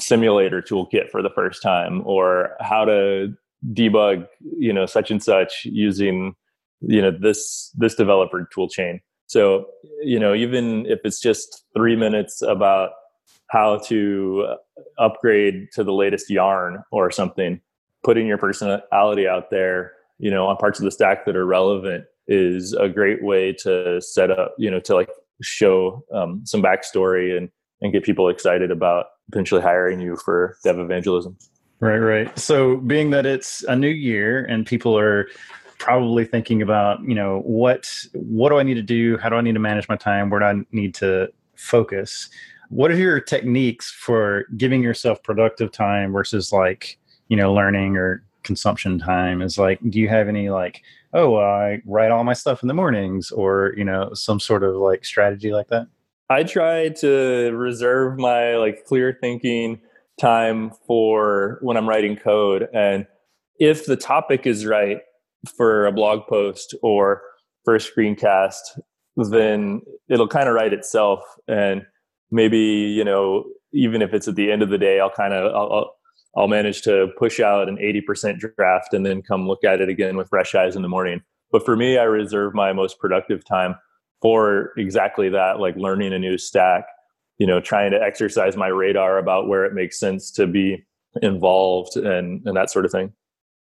simulator 0.00 0.62
toolkit 0.62 1.10
for 1.10 1.22
the 1.22 1.30
first 1.30 1.62
time 1.62 2.02
or 2.04 2.50
how 2.60 2.84
to 2.84 3.32
debug, 3.72 4.26
you 4.58 4.72
know, 4.72 4.86
such 4.86 5.10
and 5.10 5.22
such 5.22 5.64
using, 5.64 6.34
you 6.80 7.02
know, 7.02 7.10
this 7.10 7.70
this 7.76 7.94
developer 7.94 8.48
tool 8.52 8.68
chain. 8.68 9.00
So, 9.26 9.66
you 10.02 10.18
know, 10.18 10.34
even 10.34 10.86
if 10.86 11.00
it's 11.04 11.20
just 11.20 11.64
3 11.76 11.94
minutes 11.94 12.42
about 12.42 12.90
how 13.48 13.78
to 13.86 14.56
upgrade 14.98 15.68
to 15.72 15.84
the 15.84 15.92
latest 15.92 16.30
yarn 16.30 16.82
or 16.90 17.10
something, 17.10 17.60
putting 18.02 18.26
your 18.26 18.38
personality 18.38 19.26
out 19.26 19.50
there 19.50 19.92
you 20.20 20.30
know 20.30 20.46
on 20.46 20.56
parts 20.56 20.78
of 20.78 20.84
the 20.84 20.90
stack 20.90 21.24
that 21.24 21.34
are 21.34 21.46
relevant 21.46 22.04
is 22.28 22.74
a 22.74 22.88
great 22.88 23.24
way 23.24 23.52
to 23.52 24.00
set 24.00 24.30
up 24.30 24.54
you 24.58 24.70
know 24.70 24.78
to 24.78 24.94
like 24.94 25.10
show 25.42 26.04
um, 26.12 26.42
some 26.44 26.62
backstory 26.62 27.36
and 27.36 27.50
and 27.80 27.92
get 27.92 28.04
people 28.04 28.28
excited 28.28 28.70
about 28.70 29.06
potentially 29.30 29.62
hiring 29.62 30.00
you 30.00 30.14
for 30.16 30.56
dev 30.62 30.78
evangelism. 30.78 31.36
Right 31.80 31.98
right. 31.98 32.38
So 32.38 32.76
being 32.76 33.10
that 33.10 33.24
it's 33.24 33.64
a 33.64 33.74
new 33.74 33.88
year 33.88 34.44
and 34.44 34.66
people 34.66 34.96
are 34.98 35.28
probably 35.78 36.26
thinking 36.26 36.60
about 36.60 37.02
you 37.02 37.14
know 37.14 37.40
what 37.40 37.90
what 38.12 38.50
do 38.50 38.58
i 38.58 38.62
need 38.62 38.74
to 38.74 38.82
do? 38.82 39.16
How 39.16 39.30
do 39.30 39.36
i 39.36 39.40
need 39.40 39.54
to 39.54 39.60
manage 39.60 39.88
my 39.88 39.96
time? 39.96 40.28
Where 40.28 40.40
do 40.40 40.46
i 40.46 40.54
need 40.72 40.94
to 40.96 41.32
focus 41.56 42.28
what 42.70 42.90
are 42.90 42.96
your 42.96 43.20
techniques 43.20 43.90
for 43.90 44.44
giving 44.56 44.82
yourself 44.82 45.22
productive 45.22 45.72
time 45.72 46.12
versus 46.12 46.52
like 46.52 46.98
you 47.28 47.36
know 47.36 47.52
learning 47.52 47.96
or 47.96 48.24
consumption 48.42 48.98
time? 48.98 49.42
Is 49.42 49.58
like 49.58 49.78
do 49.90 49.98
you 50.00 50.08
have 50.08 50.28
any 50.28 50.48
like 50.48 50.82
oh 51.12 51.36
i 51.36 51.82
write 51.84 52.12
all 52.12 52.22
my 52.22 52.32
stuff 52.32 52.62
in 52.62 52.68
the 52.68 52.74
mornings 52.74 53.32
or 53.32 53.74
you 53.76 53.84
know 53.84 54.14
some 54.14 54.40
sort 54.40 54.62
of 54.62 54.76
like 54.76 55.04
strategy 55.04 55.52
like 55.52 55.68
that? 55.68 55.86
I 56.30 56.44
try 56.44 56.90
to 57.00 57.50
reserve 57.52 58.18
my 58.18 58.56
like 58.56 58.84
clear 58.86 59.18
thinking 59.20 59.80
time 60.20 60.70
for 60.86 61.58
when 61.62 61.76
i'm 61.76 61.88
writing 61.88 62.16
code. 62.16 62.68
And 62.72 63.06
if 63.58 63.86
the 63.86 63.96
topic 63.96 64.46
is 64.46 64.64
right 64.64 65.00
for 65.56 65.86
a 65.86 65.92
blog 65.92 66.26
post 66.28 66.74
or 66.82 67.22
for 67.64 67.74
a 67.74 67.78
screencast 67.78 68.80
then 69.16 69.82
it'll 70.08 70.28
kind 70.28 70.48
of 70.48 70.54
write 70.54 70.72
itself. 70.72 71.20
And 71.48 71.84
maybe 72.30 72.58
you 72.58 73.04
know 73.04 73.44
even 73.72 74.02
if 74.02 74.12
it's 74.12 74.28
at 74.28 74.34
the 74.34 74.50
end 74.50 74.62
of 74.62 74.68
the 74.68 74.78
day 74.78 75.00
i'll 75.00 75.10
kind 75.10 75.32
of 75.32 75.54
I'll, 75.54 75.94
I'll 76.36 76.48
manage 76.48 76.82
to 76.82 77.08
push 77.18 77.40
out 77.40 77.68
an 77.68 77.76
80% 77.76 78.38
draft 78.38 78.94
and 78.94 79.04
then 79.04 79.22
come 79.22 79.48
look 79.48 79.64
at 79.64 79.80
it 79.80 79.88
again 79.88 80.16
with 80.16 80.28
fresh 80.28 80.54
eyes 80.54 80.76
in 80.76 80.82
the 80.82 80.88
morning. 80.88 81.22
But 81.50 81.64
for 81.64 81.76
me, 81.76 81.98
I 81.98 82.04
reserve 82.04 82.54
my 82.54 82.72
most 82.72 82.98
productive 83.00 83.44
time 83.44 83.74
for 84.22 84.72
exactly 84.76 85.28
that, 85.30 85.58
like 85.58 85.74
learning 85.76 86.12
a 86.12 86.18
new 86.18 86.38
stack, 86.38 86.84
you 87.38 87.46
know, 87.46 87.60
trying 87.60 87.90
to 87.90 88.00
exercise 88.00 88.56
my 88.56 88.68
radar 88.68 89.18
about 89.18 89.48
where 89.48 89.64
it 89.64 89.74
makes 89.74 89.98
sense 89.98 90.30
to 90.32 90.46
be 90.46 90.84
involved 91.22 91.96
and, 91.96 92.46
and 92.46 92.56
that 92.56 92.70
sort 92.70 92.84
of 92.84 92.92
thing. 92.92 93.12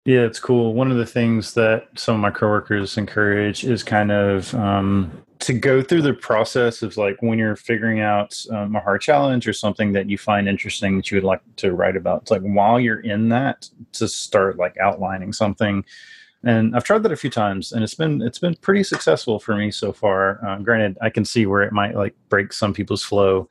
Yeah, 0.06 0.20
it's 0.20 0.38
cool. 0.38 0.72
One 0.72 0.90
of 0.90 0.96
the 0.96 1.04
things 1.04 1.54
that 1.54 1.88
some 1.96 2.14
of 2.14 2.20
my 2.20 2.30
coworkers 2.30 2.96
encourage 2.96 3.64
is 3.64 3.82
kind 3.82 4.12
of 4.12 4.54
um, 4.54 5.10
to 5.46 5.52
go 5.52 5.80
through 5.80 6.02
the 6.02 6.12
process 6.12 6.82
of 6.82 6.96
like 6.96 7.22
when 7.22 7.38
you're 7.38 7.54
figuring 7.54 8.00
out 8.00 8.36
um, 8.50 8.74
a 8.74 8.80
hard 8.80 9.00
challenge 9.00 9.46
or 9.46 9.52
something 9.52 9.92
that 9.92 10.10
you 10.10 10.18
find 10.18 10.48
interesting 10.48 10.96
that 10.96 11.08
you 11.08 11.16
would 11.16 11.22
like 11.22 11.40
to 11.54 11.72
write 11.72 11.96
about. 11.96 12.22
It's 12.22 12.32
like 12.32 12.42
while 12.42 12.80
you're 12.80 12.98
in 12.98 13.28
that, 13.28 13.70
to 13.92 14.08
start 14.08 14.56
like 14.56 14.76
outlining 14.78 15.32
something. 15.32 15.84
And 16.42 16.74
I've 16.74 16.82
tried 16.82 17.04
that 17.04 17.12
a 17.12 17.16
few 17.16 17.30
times, 17.30 17.70
and 17.70 17.84
it's 17.84 17.94
been 17.94 18.22
it's 18.22 18.40
been 18.40 18.56
pretty 18.56 18.82
successful 18.82 19.38
for 19.38 19.54
me 19.54 19.70
so 19.70 19.92
far. 19.92 20.44
Uh, 20.44 20.58
granted, 20.58 20.98
I 21.00 21.10
can 21.10 21.24
see 21.24 21.46
where 21.46 21.62
it 21.62 21.72
might 21.72 21.94
like 21.94 22.16
break 22.28 22.52
some 22.52 22.74
people's 22.74 23.04
flow, 23.04 23.48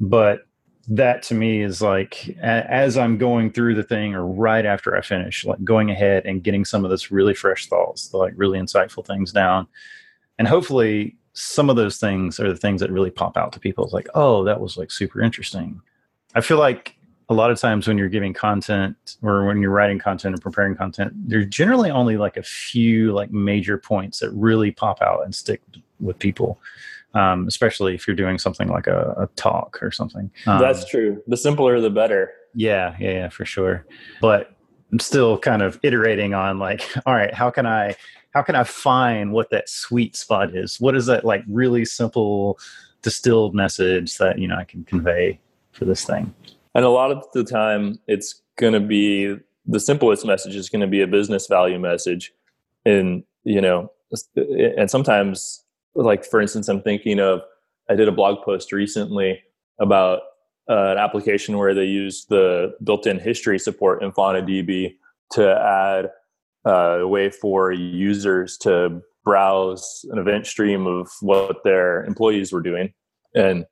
but 0.00 0.46
that 0.88 1.22
to 1.24 1.34
me 1.34 1.60
is 1.60 1.82
like 1.82 2.26
as 2.40 2.96
I'm 2.96 3.18
going 3.18 3.52
through 3.52 3.74
the 3.74 3.82
thing 3.82 4.14
or 4.14 4.26
right 4.26 4.64
after 4.64 4.96
I 4.96 5.02
finish, 5.02 5.44
like 5.44 5.62
going 5.62 5.90
ahead 5.90 6.24
and 6.24 6.42
getting 6.42 6.64
some 6.64 6.86
of 6.86 6.90
this 6.90 7.10
really 7.10 7.34
fresh 7.34 7.66
thoughts, 7.66 8.08
the 8.08 8.16
like 8.16 8.32
really 8.34 8.58
insightful 8.58 9.06
things 9.06 9.30
down. 9.30 9.66
And 10.38 10.48
hopefully 10.48 11.16
some 11.34 11.68
of 11.68 11.76
those 11.76 11.98
things 11.98 12.40
are 12.40 12.48
the 12.48 12.56
things 12.56 12.80
that 12.80 12.90
really 12.90 13.10
pop 13.10 13.36
out 13.36 13.52
to 13.52 13.60
people. 13.60 13.84
It's 13.84 13.92
like, 13.92 14.08
oh, 14.14 14.44
that 14.44 14.60
was 14.60 14.76
like 14.76 14.90
super 14.90 15.20
interesting. 15.20 15.80
I 16.34 16.40
feel 16.40 16.58
like 16.58 16.96
a 17.28 17.34
lot 17.34 17.50
of 17.50 17.58
times 17.58 17.86
when 17.86 17.98
you're 17.98 18.08
giving 18.08 18.32
content 18.32 19.16
or 19.22 19.46
when 19.46 19.60
you're 19.60 19.70
writing 19.70 19.98
content 19.98 20.34
and 20.34 20.42
preparing 20.42 20.76
content, 20.76 21.12
there's 21.16 21.46
generally 21.46 21.90
only 21.90 22.16
like 22.16 22.36
a 22.36 22.42
few 22.42 23.12
like 23.12 23.30
major 23.30 23.78
points 23.78 24.20
that 24.20 24.30
really 24.30 24.70
pop 24.70 25.02
out 25.02 25.24
and 25.24 25.34
stick 25.34 25.60
with 26.00 26.18
people 26.18 26.58
um, 27.14 27.46
especially 27.46 27.94
if 27.94 28.06
you're 28.06 28.16
doing 28.16 28.38
something 28.38 28.68
like 28.68 28.86
a, 28.86 29.14
a 29.16 29.26
talk 29.36 29.78
or 29.82 29.90
something. 29.90 30.30
Um, 30.46 30.60
That's 30.60 30.84
true. 30.84 31.22
The 31.26 31.36
simpler, 31.36 31.80
the 31.80 31.90
better. 31.90 32.32
Yeah, 32.54 32.96
yeah, 32.98 33.10
yeah, 33.10 33.28
for 33.28 33.44
sure. 33.44 33.86
But 34.20 34.53
I'm 34.94 35.00
still 35.00 35.36
kind 35.36 35.60
of 35.60 35.80
iterating 35.82 36.34
on 36.34 36.60
like, 36.60 36.88
all 37.06 37.14
right, 37.14 37.34
how 37.34 37.50
can 37.50 37.66
I, 37.66 37.96
how 38.32 38.42
can 38.42 38.54
I 38.54 38.62
find 38.62 39.32
what 39.32 39.50
that 39.50 39.68
sweet 39.68 40.14
spot 40.14 40.54
is? 40.54 40.80
What 40.80 40.94
is 40.94 41.06
that 41.06 41.24
like 41.24 41.42
really 41.48 41.84
simple 41.84 42.60
distilled 43.02 43.56
message 43.56 44.18
that 44.18 44.38
you 44.38 44.46
know 44.46 44.54
I 44.56 44.62
can 44.62 44.80
hmm. 44.82 44.86
convey 44.86 45.40
for 45.72 45.84
this 45.84 46.04
thing? 46.04 46.32
And 46.76 46.84
a 46.84 46.90
lot 46.90 47.10
of 47.10 47.24
the 47.32 47.42
time, 47.42 47.98
it's 48.06 48.40
going 48.54 48.72
to 48.72 48.80
be 48.80 49.36
the 49.66 49.80
simplest 49.80 50.24
message 50.24 50.54
is 50.54 50.68
going 50.68 50.82
to 50.82 50.86
be 50.86 51.00
a 51.00 51.08
business 51.08 51.48
value 51.48 51.80
message, 51.80 52.32
and 52.84 53.24
you 53.42 53.60
know, 53.60 53.90
and 54.36 54.88
sometimes 54.88 55.64
like 55.96 56.24
for 56.24 56.40
instance 56.40 56.68
i'm 56.68 56.82
thinking 56.82 57.20
of 57.20 57.40
i 57.88 57.94
did 57.94 58.08
a 58.08 58.12
blog 58.12 58.44
post 58.44 58.72
recently 58.72 59.40
about 59.78 60.20
uh, 60.68 60.92
an 60.92 60.98
application 60.98 61.58
where 61.58 61.74
they 61.74 61.84
use 61.84 62.26
the 62.26 62.74
built-in 62.82 63.18
history 63.18 63.58
support 63.58 64.02
in 64.02 64.12
faunadb 64.12 64.94
to 65.32 65.60
add 65.60 66.10
uh, 66.66 67.00
a 67.00 67.08
way 67.08 67.30
for 67.30 67.72
users 67.72 68.56
to 68.58 69.02
browse 69.24 70.04
an 70.10 70.18
event 70.18 70.46
stream 70.46 70.86
of 70.86 71.10
what 71.20 71.64
their 71.64 72.04
employees 72.04 72.52
were 72.52 72.62
doing. 72.62 72.92
And 73.34 73.66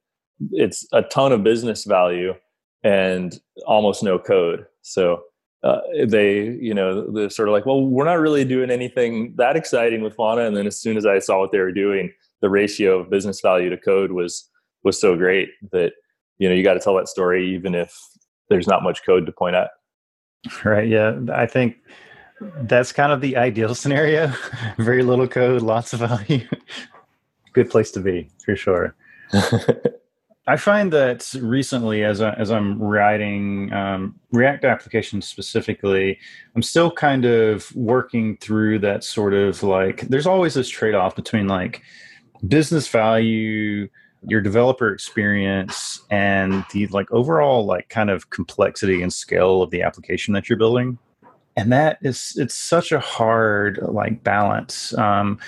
it's 0.51 0.87
a 0.93 1.03
ton 1.03 1.33
of 1.33 1.45
business 1.45 1.85
value 1.85 2.35
and 2.83 3.39
almost 3.67 4.03
no 4.03 4.19
code. 4.19 4.67
So 4.83 5.23
uh, 5.63 5.81
they 6.07 6.43
you 6.43 6.75
know 6.75 7.09
they're 7.13 7.31
sort 7.31 7.49
of 7.49 7.53
like 7.53 7.65
well 7.65 7.87
we're 7.87 8.05
not 8.05 8.19
really 8.19 8.45
doing 8.45 8.69
anything 8.69 9.35
that 9.37 9.57
exciting 9.57 10.03
with 10.03 10.17
fauna. 10.17 10.43
And 10.43 10.57
then 10.57 10.67
as 10.67 10.81
soon 10.81 10.97
as 10.97 11.07
i 11.07 11.21
saw 11.21 11.39
what 11.39 11.53
they 11.53 11.61
were 11.61 11.71
doing 11.71 12.13
the 12.41 12.51
ratio 12.51 12.99
of 12.99 13.11
business 13.11 13.41
value 13.41 13.71
to 13.71 13.77
code 13.79 14.11
was 14.13 14.51
was 14.85 15.01
so 15.01 15.17
great 15.17 15.49
that 15.71 15.93
you 16.43 16.49
know 16.49 16.55
you 16.55 16.65
got 16.65 16.75
to 16.75 16.81
tell 16.81 16.97
that 16.97 17.09
story 17.09 17.55
even 17.55 17.75
if 17.75 17.97
there's 18.49 18.67
not 18.67 18.83
much 18.83 19.05
code 19.07 19.27
to 19.27 19.33
point 19.33 19.55
at. 19.55 19.71
Right 20.65 20.89
yeah 20.89 21.17
i 21.33 21.47
think 21.47 21.77
that's 22.63 22.93
kind 22.93 23.13
of 23.13 23.21
the 23.21 23.37
ideal 23.37 23.75
scenario. 23.75 24.33
Very 24.79 25.03
little 25.03 25.29
code 25.29 25.63
lots 25.63 25.93
of 25.93 26.01
value. 26.01 26.47
Good 27.53 27.71
place 27.71 27.91
to 27.93 28.01
be 28.01 28.29
for 28.45 28.57
sure. 28.57 28.95
I 30.49 30.57
find 30.57 30.93
that 30.93 31.33
recently, 31.41 32.03
as 32.03 32.21
I, 32.21 32.33
as 32.33 32.51
I'm 32.51 32.83
writing 32.83 33.73
um, 33.73 34.19
React 34.33 34.65
applications 34.65 35.29
specifically, 35.29 36.19
I'm 36.57 36.63
still 36.63 36.91
kind 36.91 37.25
of 37.25 37.75
working 37.77 38.37
through 38.39 38.81
that 38.81 39.05
sort 39.05 39.35
of 39.35 39.63
like. 39.63 40.01
There's 40.09 40.27
always 40.27 40.55
this 40.55 40.69
trade 40.69 40.95
off 40.97 41.15
between 41.15 41.47
like 41.47 41.83
business 42.49 42.89
value, 42.89 43.89
your 44.29 44.41
developer 44.41 44.93
experience, 44.93 46.01
and 46.11 46.65
the 46.73 46.87
like 46.89 47.11
overall 47.13 47.65
like 47.67 47.89
kind 47.89 48.11
of 48.11 48.31
complexity 48.31 49.03
and 49.03 49.13
scale 49.13 49.63
of 49.63 49.71
the 49.71 49.83
application 49.83 50.35
that 50.35 50.49
you're 50.49 50.59
building. 50.59 50.99
and 51.57 51.73
that 51.73 51.99
is 52.03 52.35
it's 52.37 52.55
such 52.55 52.93
a 52.93 53.01
hard 53.01 53.79
like 53.83 54.23
balance 54.25 54.97
um, 54.97 55.39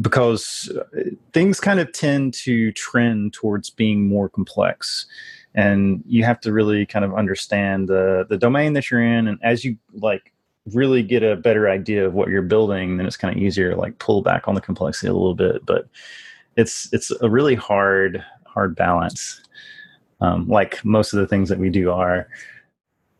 because 0.00 0.72
uh, 0.96 1.00
things 1.32 1.60
kind 1.60 1.80
of 1.80 1.92
tend 1.92 2.34
to 2.34 2.72
trend 2.72 3.32
towards 3.32 3.70
being 3.70 4.08
more 4.08 4.28
complex. 4.28 5.06
And 5.54 6.02
you 6.06 6.24
have 6.24 6.40
to 6.40 6.52
really 6.52 6.84
kind 6.86 7.04
of 7.04 7.14
understand 7.14 7.88
the 7.88 8.26
the 8.28 8.36
domain 8.36 8.72
that 8.72 8.90
you're 8.90 9.02
in. 9.02 9.28
And 9.28 9.38
as 9.42 9.64
you 9.64 9.76
like 9.92 10.32
really 10.72 11.02
get 11.02 11.22
a 11.22 11.36
better 11.36 11.68
idea 11.68 12.06
of 12.06 12.14
what 12.14 12.28
you're 12.28 12.40
building 12.40 12.96
then 12.96 13.04
it's 13.04 13.18
kind 13.18 13.36
of 13.36 13.42
easier 13.42 13.70
to 13.70 13.76
like 13.76 13.98
pull 13.98 14.22
back 14.22 14.48
on 14.48 14.54
the 14.54 14.60
complexity 14.60 15.08
a 15.08 15.12
little 15.12 15.34
bit. 15.34 15.64
But 15.64 15.86
it's 16.56 16.92
it's 16.92 17.10
a 17.22 17.28
really 17.28 17.54
hard 17.54 18.24
hard 18.46 18.76
balance. 18.76 19.42
Um, 20.20 20.48
like 20.48 20.84
most 20.84 21.12
of 21.12 21.18
the 21.18 21.26
things 21.26 21.48
that 21.48 21.58
we 21.58 21.70
do 21.70 21.90
are. 21.90 22.28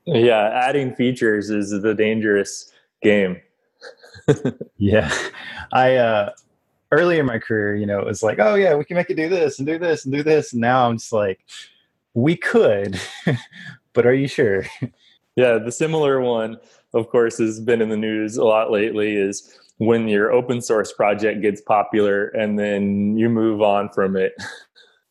Yeah 0.06 0.50
adding 0.52 0.94
features 0.94 1.50
is 1.50 1.70
the 1.70 1.94
dangerous 1.94 2.70
game. 3.02 3.40
Yeah. 4.78 5.12
I 5.72 5.96
uh 5.96 6.30
early 6.92 7.18
in 7.18 7.26
my 7.26 7.38
career 7.38 7.74
you 7.74 7.84
know 7.84 7.98
it 7.98 8.06
was 8.06 8.22
like 8.22 8.38
oh 8.38 8.54
yeah 8.54 8.74
we 8.74 8.84
can 8.84 8.96
make 8.96 9.10
it 9.10 9.16
do 9.16 9.28
this 9.28 9.58
and 9.58 9.66
do 9.66 9.78
this 9.78 10.04
and 10.04 10.14
do 10.14 10.22
this. 10.22 10.52
And 10.52 10.60
now 10.60 10.88
i'm 10.88 10.96
just 10.98 11.12
like 11.12 11.40
we 12.14 12.36
could 12.36 12.98
but 13.92 14.06
are 14.06 14.14
you 14.14 14.28
sure? 14.28 14.64
Yeah 15.36 15.58
the 15.58 15.72
similar 15.72 16.20
one 16.20 16.58
of 16.94 17.08
course 17.08 17.38
has 17.38 17.60
been 17.60 17.82
in 17.82 17.88
the 17.88 17.96
news 17.96 18.36
a 18.36 18.44
lot 18.44 18.70
lately 18.70 19.16
is 19.16 19.58
when 19.78 20.08
your 20.08 20.30
open 20.32 20.60
source 20.60 20.92
project 20.92 21.42
gets 21.42 21.60
popular 21.60 22.28
and 22.28 22.58
then 22.58 23.16
you 23.16 23.28
move 23.28 23.62
on 23.62 23.88
from 23.90 24.16
it. 24.16 24.32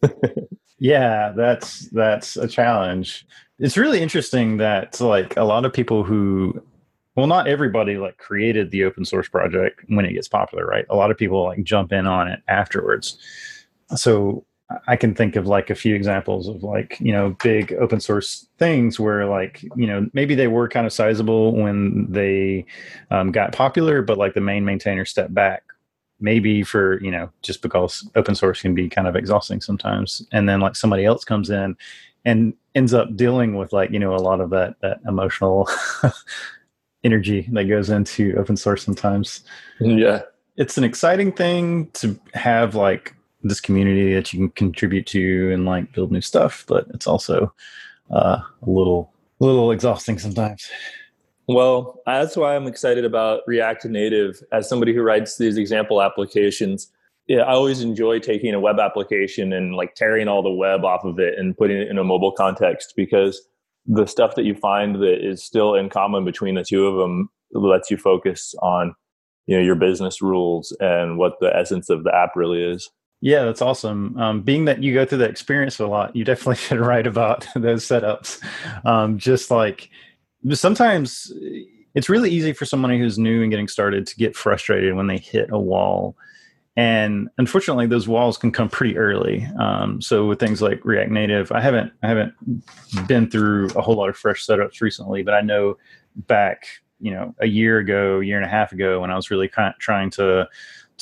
Yeah 0.84 1.32
that's 1.38 1.88
that's 1.91 2.36
a 2.36 2.45
challenge. 2.45 3.26
It's 3.58 3.78
really 3.78 4.02
interesting 4.02 4.58
that 4.58 4.99
like 4.99 5.38
a 5.38 5.45
lot 5.45 5.63
of 5.63 5.71
people 5.71 6.04
who 6.04 6.62
well 7.15 7.26
not 7.26 7.47
everybody 7.47 7.95
like 7.97 8.17
created 8.17 8.69
the 8.69 8.84
open 8.84 9.06
source 9.06 9.30
project 9.30 9.80
when 9.88 10.04
it 10.04 10.12
gets 10.12 10.28
popular 10.28 10.65
right? 10.65 10.86
A 10.89 10.95
lot 10.97 11.10
of 11.10 11.17
people 11.17 11.45
like 11.45 11.63
jump 11.63 11.93
in 11.93 12.06
on 12.06 12.28
it 12.28 12.41
afterwards. 12.49 13.17
So 13.95 14.45
i 14.88 14.95
can 14.95 15.13
think 15.13 15.36
of 15.36 15.47
like 15.47 15.69
a 15.69 15.75
few 15.75 15.95
examples 15.95 16.47
of 16.47 16.63
like 16.63 16.97
you 16.99 17.12
know 17.12 17.36
big 17.43 17.73
open 17.73 17.99
source 17.99 18.47
things 18.57 18.99
where 18.99 19.25
like 19.25 19.63
you 19.75 19.88
know 19.88 20.09
maybe 20.13 20.36
they 20.36 20.47
were 20.47 20.67
kind 20.67 20.86
of 20.86 20.93
sizable 20.93 21.53
when 21.53 22.05
they 22.09 22.65
um, 23.12 23.31
got 23.31 23.51
popular 23.51 24.01
but 24.01 24.17
like 24.17 24.33
the 24.33 24.41
main 24.41 24.65
maintainer 24.65 25.05
stepped 25.05 25.33
back 25.33 25.63
maybe 26.23 26.63
for 26.63 26.99
you 27.01 27.12
know 27.12 27.29
just 27.41 27.62
because 27.62 28.09
open 28.15 28.33
source 28.33 28.62
can 28.62 28.73
be 28.73 28.89
kind 28.89 29.07
of 29.07 29.15
exhausting 29.15 29.62
sometimes. 29.62 30.25
And 30.31 30.47
then 30.47 30.62
like 30.62 30.75
somebody 30.75 31.05
else 31.05 31.23
comes 31.23 31.49
in 31.51 31.75
and 32.25 32.53
ends 32.73 32.93
up 32.93 33.15
dealing 33.15 33.55
with 33.55 33.73
like 33.73 33.91
you 33.91 33.99
know 33.99 34.15
a 34.15 34.17
lot 34.17 34.41
of 34.41 34.49
that 34.51 34.75
that 34.81 34.99
emotional 35.07 35.69
energy 37.03 37.47
that 37.51 37.65
goes 37.65 37.89
into 37.89 38.36
open 38.38 38.57
source 38.57 38.83
sometimes. 38.83 39.43
Yeah. 39.79 40.21
It's 40.55 40.77
an 40.77 40.83
exciting 40.83 41.31
thing 41.31 41.89
to 41.93 42.17
have 42.33 42.73
like 42.73 43.15
this 43.43 43.62
community 43.62 44.13
that 44.13 44.34
you 44.34 44.39
can 44.39 44.49
contribute 44.49 45.06
to 45.08 45.51
and 45.51 45.65
like 45.65 45.91
build 45.93 46.12
new 46.12 46.21
stuff 46.21 46.65
but 46.67 46.86
it's 46.93 47.08
also 47.08 47.53
uh, 48.12 48.39
a 48.62 48.69
little 48.69 49.12
a 49.41 49.45
little 49.45 49.71
exhausting 49.71 50.17
sometimes 50.17 50.69
well 51.47 52.01
that's 52.06 52.38
why 52.38 52.56
i'm 52.56 52.67
excited 52.67 53.06
about 53.06 53.41
react 53.47 53.86
native 53.86 54.41
as 54.51 54.67
somebody 54.67 54.93
who 54.93 55.01
writes 55.01 55.38
these 55.38 55.58
example 55.58 56.01
applications 56.01 56.91
yeah, 57.27 57.41
I 57.43 57.53
always 57.53 57.82
enjoy 57.82 58.19
taking 58.19 58.53
a 58.53 58.60
web 58.60 58.79
application 58.79 59.53
and 59.53 59.75
like 59.75 59.95
tearing 59.95 60.27
all 60.27 60.43
the 60.43 60.51
web 60.51 60.84
off 60.84 61.06
of 61.06 61.19
it 61.19 61.39
and 61.39 61.58
putting 61.58 61.77
it 61.77 61.88
in 61.88 61.97
a 61.97 62.03
mobile 62.03 62.34
context 62.34 62.93
because 62.97 63.41
the 63.86 64.06
stuff 64.06 64.36
that 64.36 64.43
you 64.43 64.56
find 64.56 64.95
that 64.95 65.25
is 65.25 65.43
still 65.43 65.75
in 65.75 65.89
common 65.89 66.25
between 66.25 66.56
the 66.56 66.63
two 66.63 66.86
of 66.86 66.97
them 66.97 67.29
lets 67.51 67.89
you 67.89 67.97
focus 67.97 68.56
on 68.62 68.93
you 69.45 69.56
know 69.56 69.63
your 69.63 69.75
business 69.75 70.21
rules 70.21 70.75
and 70.79 71.17
what 71.17 71.34
the 71.39 71.56
essence 71.56 71.89
of 71.89 72.03
the 72.03 72.13
app 72.13 72.32
really 72.36 72.62
is. 72.62 72.89
Yeah, 73.23 73.45
that's 73.45 73.62
awesome. 73.62 74.17
Um, 74.17 74.41
being 74.41 74.65
that 74.65 74.83
you 74.83 74.93
go 74.93 75.05
through 75.05 75.19
that 75.19 75.29
experience 75.29 75.79
a 75.79 75.88
lot, 75.88 76.13
you 76.13 76.25
definitely 76.25 76.55
should 76.57 76.81
write 76.81 77.07
about 77.07 77.47
those 77.55 77.86
setups. 77.86 78.43
Um, 78.86 79.17
just 79.17 79.49
like 79.49 79.89
sometimes 80.51 81.31
it's 81.95 82.09
really 82.09 82.29
easy 82.29 82.51
for 82.51 82.65
somebody 82.65 82.99
who's 82.99 83.17
new 83.17 83.41
and 83.41 83.49
getting 83.49 83.69
started 83.69 84.05
to 84.07 84.15
get 84.17 84.36
frustrated 84.36 84.95
when 84.95 85.07
they 85.07 85.17
hit 85.17 85.49
a 85.51 85.57
wall 85.57 86.17
and 86.75 87.29
unfortunately 87.38 87.86
those 87.86 88.09
walls 88.09 88.38
can 88.38 88.51
come 88.51 88.67
pretty 88.67 88.97
early 88.97 89.47
um, 89.59 90.01
so 90.01 90.25
with 90.25 90.39
things 90.39 90.59
like 90.59 90.83
react 90.83 91.12
native 91.12 91.51
i 91.51 91.62
haven't 91.62 91.93
i 92.01 92.07
haven't 92.07 92.33
been 93.07 93.29
through 93.29 93.69
a 93.75 93.81
whole 93.81 93.95
lot 93.95 94.09
of 94.09 94.17
fresh 94.17 94.43
setups 94.45 94.81
recently 94.81 95.21
but 95.21 95.36
i 95.36 95.41
know 95.41 95.77
back 96.15 96.65
you 96.99 97.12
know 97.12 97.33
a 97.41 97.45
year 97.45 97.77
ago 97.77 98.19
year 98.21 98.38
and 98.38 98.45
a 98.45 98.49
half 98.49 98.71
ago 98.71 98.99
when 99.01 99.12
i 99.12 99.15
was 99.15 99.29
really 99.29 99.47
kind 99.47 99.71
of 99.71 99.79
trying 99.79 100.09
to 100.09 100.47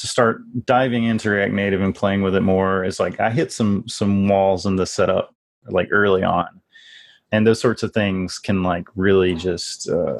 to 0.01 0.07
start 0.07 0.41
diving 0.65 1.03
into 1.03 1.29
react 1.29 1.53
native 1.53 1.81
and 1.81 1.95
playing 1.95 2.21
with 2.21 2.35
it 2.35 2.41
more 2.41 2.83
is 2.83 2.99
like 2.99 3.19
i 3.19 3.29
hit 3.29 3.51
some 3.51 3.87
some 3.87 4.27
walls 4.27 4.65
in 4.65 4.75
the 4.75 4.85
setup 4.85 5.33
like 5.69 5.87
early 5.91 6.23
on 6.23 6.61
and 7.31 7.47
those 7.47 7.59
sorts 7.59 7.83
of 7.83 7.93
things 7.93 8.37
can 8.39 8.63
like 8.63 8.87
really 8.95 9.35
just 9.35 9.89
uh, 9.89 10.19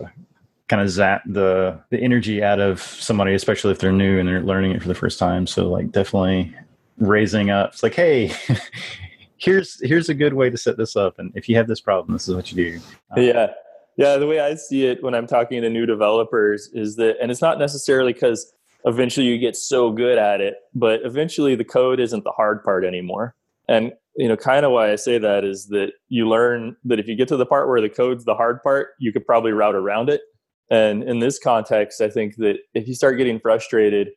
kind 0.68 0.82
of 0.82 0.90
zap 0.90 1.22
the 1.26 1.78
the 1.90 2.00
energy 2.00 2.44
out 2.44 2.60
of 2.60 2.82
somebody, 2.82 3.34
especially 3.34 3.72
if 3.72 3.80
they're 3.80 3.92
new 3.92 4.20
and 4.20 4.28
they're 4.28 4.42
learning 4.42 4.72
it 4.72 4.82
for 4.82 4.88
the 4.88 4.96
first 4.96 5.20
time. 5.20 5.46
So 5.46 5.70
like 5.70 5.92
definitely 5.92 6.56
raising 6.98 7.50
up. 7.50 7.74
It's 7.74 7.84
like, 7.84 7.94
hey, 7.94 8.32
here's 9.38 9.80
here's 9.86 10.10
a 10.10 10.14
good 10.14 10.34
way 10.34 10.50
to 10.50 10.58
set 10.58 10.78
this 10.78 10.96
up, 10.96 11.20
and 11.20 11.32
if 11.36 11.50
you 11.50 11.56
have 11.58 11.68
this 11.68 11.82
problem, 11.82 12.14
this 12.14 12.28
is 12.28 12.36
what 12.36 12.52
you 12.52 12.72
do. 12.72 12.80
Um, 13.16 13.24
yeah. 13.24 13.48
Yeah, 13.98 14.16
the 14.16 14.26
way 14.26 14.40
I 14.40 14.56
see 14.56 14.86
it 14.86 15.04
when 15.04 15.14
I'm 15.14 15.28
talking 15.28 15.62
to 15.62 15.70
new 15.70 15.86
developers 15.86 16.70
is 16.74 16.96
that, 16.96 17.18
and 17.22 17.30
it's 17.30 17.42
not 17.42 17.60
necessarily 17.60 18.14
because 18.14 18.52
eventually 18.86 19.28
you 19.28 19.38
get 19.38 19.56
so 19.56 19.92
good 19.92 20.18
at 20.18 20.42
it, 20.42 20.56
but 20.74 21.02
eventually 21.04 21.56
the 21.56 21.64
code 21.64 22.00
isn't 22.00 22.24
the 22.24 22.32
hard 22.32 22.64
part 22.64 22.84
anymore. 22.86 23.36
And 23.68 23.94
you 24.18 24.28
know, 24.28 24.36
kind 24.36 24.66
of 24.66 24.72
why 24.74 24.92
I 24.92 24.96
say 24.96 25.18
that 25.18 25.46
is 25.46 25.68
that 25.68 25.94
you 26.10 26.28
learn 26.28 26.76
that 26.84 27.00
if 27.00 27.08
you 27.08 27.16
get 27.16 27.30
to 27.30 27.38
the 27.38 27.46
part 27.46 27.70
where 27.70 27.80
the 27.80 27.90
code's 27.90 28.26
the 28.26 28.36
hard 28.36 28.62
part, 28.62 28.90
you 29.00 29.14
could 29.14 29.26
probably 29.26 29.54
route 29.54 29.76
around 29.76 30.10
it 30.10 30.22
and 30.72 31.04
in 31.04 31.20
this 31.20 31.38
context, 31.38 32.00
I 32.00 32.10
think 32.10 32.38
that 32.38 32.60
if 32.74 32.88
you 32.88 32.96
start 32.96 33.18
getting 33.18 33.42
frustrated 33.42 34.12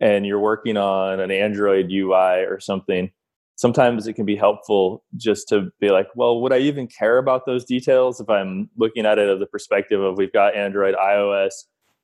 and 0.00 0.24
you're 0.24 0.40
working 0.40 0.78
on 0.78 1.20
an 1.20 1.30
Android 1.30 1.90
UI 1.92 2.46
or 2.46 2.58
something, 2.60 3.10
sometimes 3.56 4.06
it 4.06 4.14
can 4.14 4.24
be 4.24 4.34
helpful 4.34 5.04
just 5.18 5.48
to 5.50 5.68
be 5.80 5.90
like, 5.90 6.08
well, 6.14 6.40
would 6.40 6.52
I 6.52 6.58
even 6.60 6.86
care 6.86 7.18
about 7.18 7.44
those 7.44 7.66
details 7.66 8.22
if 8.22 8.30
I'm 8.30 8.70
looking 8.78 9.04
at 9.04 9.18
it 9.18 9.28
of 9.28 9.38
the 9.38 9.46
perspective 9.46 10.00
of 10.00 10.16
we've 10.16 10.32
got 10.32 10.56
Android, 10.56 10.94
iOS, 10.94 11.52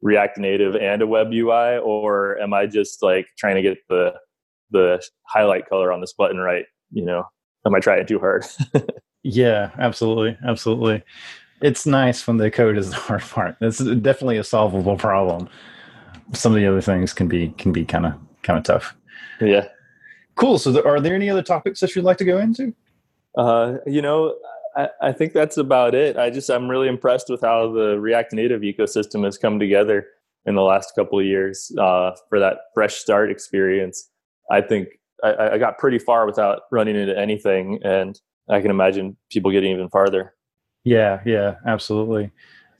React 0.04 0.38
Native, 0.38 0.76
and 0.76 1.02
a 1.02 1.06
web 1.06 1.32
UI, 1.32 1.78
or 1.78 2.38
am 2.38 2.54
I 2.54 2.66
just 2.66 3.02
like 3.02 3.26
trying 3.36 3.56
to 3.56 3.62
get 3.62 3.78
the 3.88 4.14
the 4.70 5.04
highlight 5.26 5.68
color 5.68 5.92
on 5.92 6.00
this 6.00 6.12
button 6.12 6.38
right? 6.38 6.66
You 6.92 7.04
know, 7.04 7.24
am 7.66 7.74
I 7.74 7.80
trying 7.80 8.06
too 8.06 8.20
hard? 8.20 8.44
yeah, 9.24 9.72
absolutely, 9.78 10.38
absolutely 10.46 11.02
it's 11.64 11.86
nice 11.86 12.26
when 12.26 12.36
the 12.36 12.50
code 12.50 12.76
is 12.76 12.90
the 12.90 12.96
hard 13.08 13.22
part. 13.22 13.56
It's 13.60 13.78
definitely 13.78 14.36
a 14.36 14.44
solvable 14.44 14.96
problem. 14.96 15.48
Some 16.32 16.52
of 16.52 16.56
the 16.56 16.66
other 16.66 16.80
things 16.80 17.12
can 17.12 17.26
be 17.26 17.48
can 17.58 17.72
be 17.72 17.84
kind 17.84 18.06
of 18.06 18.14
kind 18.42 18.58
of 18.58 18.64
tough. 18.64 18.94
Yeah. 19.40 19.68
Cool. 20.36 20.58
So, 20.58 20.72
there, 20.72 20.86
are 20.86 21.00
there 21.00 21.14
any 21.14 21.30
other 21.30 21.42
topics 21.42 21.80
that 21.80 21.94
you'd 21.94 22.04
like 22.04 22.18
to 22.18 22.24
go 22.24 22.38
into? 22.38 22.74
Uh, 23.36 23.76
you 23.86 24.02
know, 24.02 24.36
I, 24.76 24.88
I 25.00 25.12
think 25.12 25.32
that's 25.32 25.56
about 25.56 25.94
it. 25.94 26.16
I 26.16 26.30
just 26.30 26.50
I'm 26.50 26.68
really 26.68 26.88
impressed 26.88 27.28
with 27.28 27.40
how 27.40 27.72
the 27.72 27.98
React 27.98 28.32
Native 28.34 28.62
ecosystem 28.62 29.24
has 29.24 29.38
come 29.38 29.58
together 29.58 30.06
in 30.46 30.54
the 30.54 30.62
last 30.62 30.94
couple 30.94 31.18
of 31.18 31.24
years 31.24 31.72
uh, 31.78 32.12
for 32.28 32.38
that 32.40 32.58
fresh 32.74 32.94
start 32.94 33.30
experience. 33.30 34.10
I 34.50 34.60
think 34.60 34.88
I, 35.22 35.50
I 35.52 35.58
got 35.58 35.78
pretty 35.78 35.98
far 35.98 36.26
without 36.26 36.62
running 36.70 36.96
into 36.96 37.18
anything, 37.18 37.80
and 37.82 38.20
I 38.48 38.60
can 38.60 38.70
imagine 38.70 39.16
people 39.30 39.50
getting 39.50 39.72
even 39.72 39.88
farther. 39.88 40.34
Yeah, 40.84 41.20
yeah, 41.24 41.56
absolutely. 41.66 42.30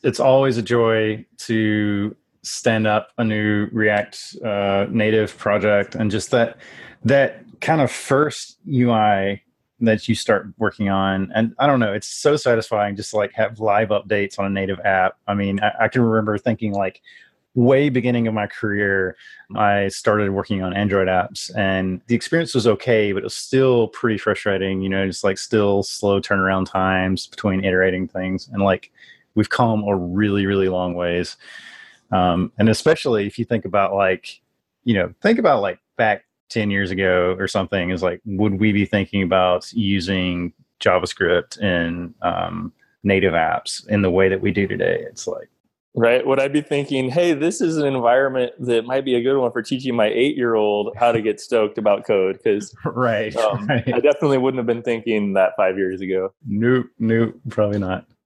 It's 0.02 0.20
always 0.20 0.58
a 0.58 0.62
joy 0.62 1.24
to 1.38 2.14
stand 2.42 2.86
up 2.86 3.08
a 3.16 3.24
new 3.24 3.68
React 3.72 4.36
uh, 4.44 4.86
native 4.90 5.36
project 5.38 5.94
and 5.94 6.10
just 6.10 6.30
that 6.30 6.58
that 7.04 7.42
kind 7.60 7.80
of 7.80 7.90
first 7.90 8.58
UI 8.68 9.42
that 9.84 10.08
you 10.08 10.14
start 10.14 10.48
working 10.58 10.88
on. 10.88 11.30
And 11.34 11.54
I 11.58 11.66
don't 11.66 11.80
know, 11.80 11.92
it's 11.92 12.06
so 12.06 12.36
satisfying 12.36 12.96
just 12.96 13.10
to 13.10 13.16
like 13.16 13.32
have 13.34 13.60
live 13.60 13.88
updates 13.88 14.38
on 14.38 14.46
a 14.46 14.50
native 14.50 14.80
app. 14.80 15.16
I 15.26 15.34
mean, 15.34 15.60
I, 15.60 15.72
I 15.84 15.88
can 15.88 16.02
remember 16.02 16.38
thinking 16.38 16.72
like, 16.72 17.00
way 17.54 17.88
beginning 17.88 18.26
of 18.26 18.34
my 18.34 18.48
career, 18.48 19.16
I 19.54 19.88
started 19.88 20.30
working 20.30 20.62
on 20.62 20.74
Android 20.74 21.06
apps 21.06 21.56
and 21.56 22.00
the 22.08 22.14
experience 22.14 22.54
was 22.54 22.66
okay, 22.66 23.12
but 23.12 23.18
it 23.18 23.24
was 23.24 23.36
still 23.36 23.88
pretty 23.88 24.18
frustrating, 24.18 24.82
you 24.82 24.88
know, 24.88 25.06
just 25.06 25.22
like 25.22 25.38
still 25.38 25.84
slow 25.84 26.20
turnaround 26.20 26.68
times 26.68 27.28
between 27.28 27.64
iterating 27.64 28.08
things. 28.08 28.48
And 28.52 28.62
like 28.62 28.90
we've 29.36 29.50
come 29.50 29.84
a 29.84 29.94
really, 29.94 30.46
really 30.46 30.68
long 30.68 30.94
ways. 30.94 31.36
Um, 32.10 32.52
and 32.58 32.68
especially 32.68 33.26
if 33.26 33.38
you 33.38 33.44
think 33.44 33.64
about 33.64 33.94
like, 33.94 34.40
you 34.82 34.94
know, 34.94 35.14
think 35.22 35.38
about 35.38 35.62
like 35.62 35.78
back 35.96 36.24
10 36.50 36.70
years 36.70 36.90
ago 36.90 37.36
or 37.38 37.48
something 37.48 37.90
is 37.90 38.02
like, 38.02 38.20
would 38.24 38.60
we 38.60 38.72
be 38.72 38.84
thinking 38.84 39.22
about 39.22 39.72
using 39.72 40.52
JavaScript 40.80 41.58
in 41.60 42.14
um, 42.22 42.72
native 43.02 43.32
apps 43.32 43.86
in 43.88 44.02
the 44.02 44.10
way 44.10 44.28
that 44.28 44.40
we 44.40 44.52
do 44.52 44.66
today? 44.66 45.04
It's 45.08 45.26
like, 45.26 45.48
Right? 45.96 46.26
Would 46.26 46.40
I 46.40 46.48
be 46.48 46.60
thinking, 46.60 47.08
hey, 47.08 47.34
this 47.34 47.60
is 47.60 47.76
an 47.76 47.86
environment 47.86 48.52
that 48.58 48.84
might 48.84 49.04
be 49.04 49.14
a 49.14 49.22
good 49.22 49.38
one 49.38 49.52
for 49.52 49.62
teaching 49.62 49.94
my 49.94 50.06
eight 50.06 50.36
year 50.36 50.56
old 50.56 50.92
how 50.96 51.12
to 51.12 51.22
get 51.22 51.38
stoked 51.38 51.78
about 51.78 52.04
code? 52.04 52.36
Because 52.42 52.74
right, 52.84 53.34
um, 53.36 53.64
right. 53.66 53.86
I 53.86 54.00
definitely 54.00 54.38
wouldn't 54.38 54.58
have 54.58 54.66
been 54.66 54.82
thinking 54.82 55.34
that 55.34 55.52
five 55.56 55.78
years 55.78 56.00
ago. 56.00 56.34
Nope, 56.44 56.86
nope, 56.98 57.36
probably 57.48 57.78
not. 57.78 58.06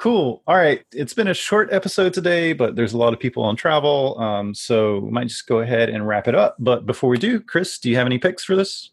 Cool. 0.00 0.42
All 0.46 0.56
right. 0.56 0.82
It's 0.92 1.12
been 1.12 1.28
a 1.28 1.34
short 1.34 1.70
episode 1.74 2.14
today, 2.14 2.54
but 2.54 2.74
there's 2.74 2.94
a 2.94 2.96
lot 2.96 3.12
of 3.12 3.20
people 3.20 3.42
on 3.42 3.54
travel. 3.54 4.18
Um, 4.18 4.54
so 4.54 5.00
we 5.00 5.10
might 5.10 5.28
just 5.28 5.46
go 5.46 5.58
ahead 5.58 5.90
and 5.90 6.08
wrap 6.08 6.26
it 6.26 6.34
up. 6.34 6.56
But 6.58 6.86
before 6.86 7.10
we 7.10 7.18
do, 7.18 7.38
Chris, 7.38 7.78
do 7.78 7.90
you 7.90 7.96
have 7.96 8.06
any 8.06 8.16
picks 8.16 8.42
for 8.42 8.56
this? 8.56 8.92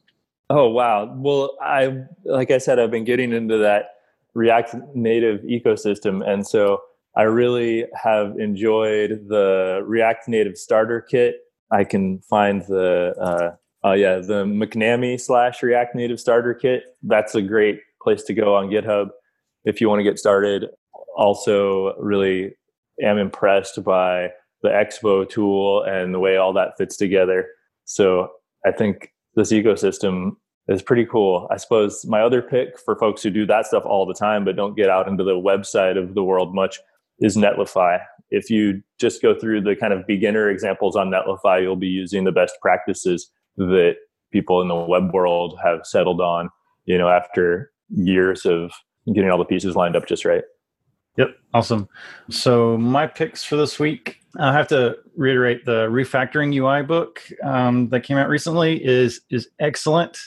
Oh 0.50 0.68
wow. 0.68 1.14
Well, 1.16 1.56
I 1.62 2.04
like 2.26 2.52
I 2.52 2.58
said, 2.58 2.78
I've 2.78 2.92
been 2.92 3.06
getting 3.06 3.32
into 3.32 3.58
that 3.58 3.92
React 4.34 4.96
Native 4.96 5.40
ecosystem, 5.44 6.28
and 6.28 6.46
so 6.46 6.82
I 7.16 7.24
really 7.24 7.86
have 7.96 8.38
enjoyed 8.38 9.28
the 9.30 9.84
React 9.86 10.28
Native 10.28 10.58
Starter 10.58 11.00
Kit. 11.00 11.38
I 11.72 11.86
can 11.86 12.20
find 12.20 12.64
the 12.64 13.14
uh, 13.18 13.88
uh, 13.88 13.94
yeah 13.94 14.18
the 14.18 14.44
McNamee 14.44 15.22
slash 15.22 15.64
React 15.64 15.96
Native 15.96 16.20
Starter 16.20 16.54
Kit. 16.54 16.84
That's 17.02 17.34
a 17.34 17.42
great 17.42 17.80
place 18.02 18.24
to 18.24 18.34
go 18.34 18.56
on 18.56 18.68
GitHub 18.68 19.08
if 19.64 19.80
you 19.80 19.88
want 19.88 20.00
to 20.00 20.04
get 20.04 20.20
started. 20.20 20.66
Also, 21.18 21.96
really 22.00 22.56
am 23.02 23.18
impressed 23.18 23.84
by 23.84 24.30
the 24.62 24.70
Expo 24.70 25.28
tool 25.28 25.84
and 25.84 26.14
the 26.14 26.20
way 26.20 26.38
all 26.38 26.54
that 26.54 26.78
fits 26.78 26.98
together. 26.98 27.48
So 27.86 28.30
I 28.66 28.72
think 28.72 29.14
this 29.36 29.52
ecosystem 29.52 30.32
is 30.68 30.82
pretty 30.82 31.06
cool. 31.06 31.48
I 31.52 31.58
suppose 31.58 32.06
my 32.06 32.22
other 32.22 32.42
pick 32.42 32.80
for 32.80 32.98
folks 32.98 33.24
who 33.24 33.30
do 33.30 33.46
that 33.46 33.66
stuff 33.66 33.86
all 33.86 34.06
the 34.06 34.14
time 34.14 34.44
but 34.44 34.56
don't 34.56 34.76
get 34.76 34.90
out 34.90 35.08
into 35.08 35.24
the 35.24 35.32
website 35.32 35.98
of 35.98 36.16
the 36.16 36.24
world 36.24 36.54
much 36.54 36.80
is 37.20 37.38
Netlify. 37.38 38.00
If 38.30 38.50
you 38.50 38.82
just 39.00 39.22
go 39.22 39.38
through 39.38 39.62
the 39.62 39.76
kind 39.76 39.94
of 39.94 40.06
beginner 40.06 40.50
examples 40.50 40.96
on 40.96 41.10
Netlify, 41.10 41.62
you'll 41.62 41.78
be 41.78 41.88
using 41.88 42.26
the 42.26 42.32
best 42.32 42.56
practices 42.62 43.32
that 43.56 43.96
people 44.32 44.62
in 44.62 44.68
the 44.68 44.76
web 44.76 45.14
world 45.14 45.58
have 45.64 45.86
settled 45.86 46.20
on, 46.20 46.50
you 46.86 46.98
know, 46.98 47.08
after 47.08 47.72
years 47.90 48.46
of 48.46 48.72
getting 49.14 49.30
all 49.32 49.38
the 49.38 49.46
pieces 49.46 49.76
lined 49.76 49.96
up 49.96 50.06
just 50.08 50.26
right. 50.26 50.44
Yep, 51.18 51.36
awesome. 51.54 51.90
So 52.30 52.78
my 52.78 53.08
picks 53.08 53.44
for 53.44 53.56
this 53.56 53.80
week, 53.80 54.20
I 54.38 54.54
have 54.54 54.68
to 54.70 54.98
reiterate 55.16 55.66
the 55.66 55.88
refactoring 55.88 56.54
UI 56.56 56.84
book 56.84 57.22
um, 57.44 57.90
that 57.90 58.02
came 58.02 58.18
out 58.18 58.30
recently 58.30 58.84
is 58.84 59.22
is 59.32 59.50
excellent. 59.60 60.18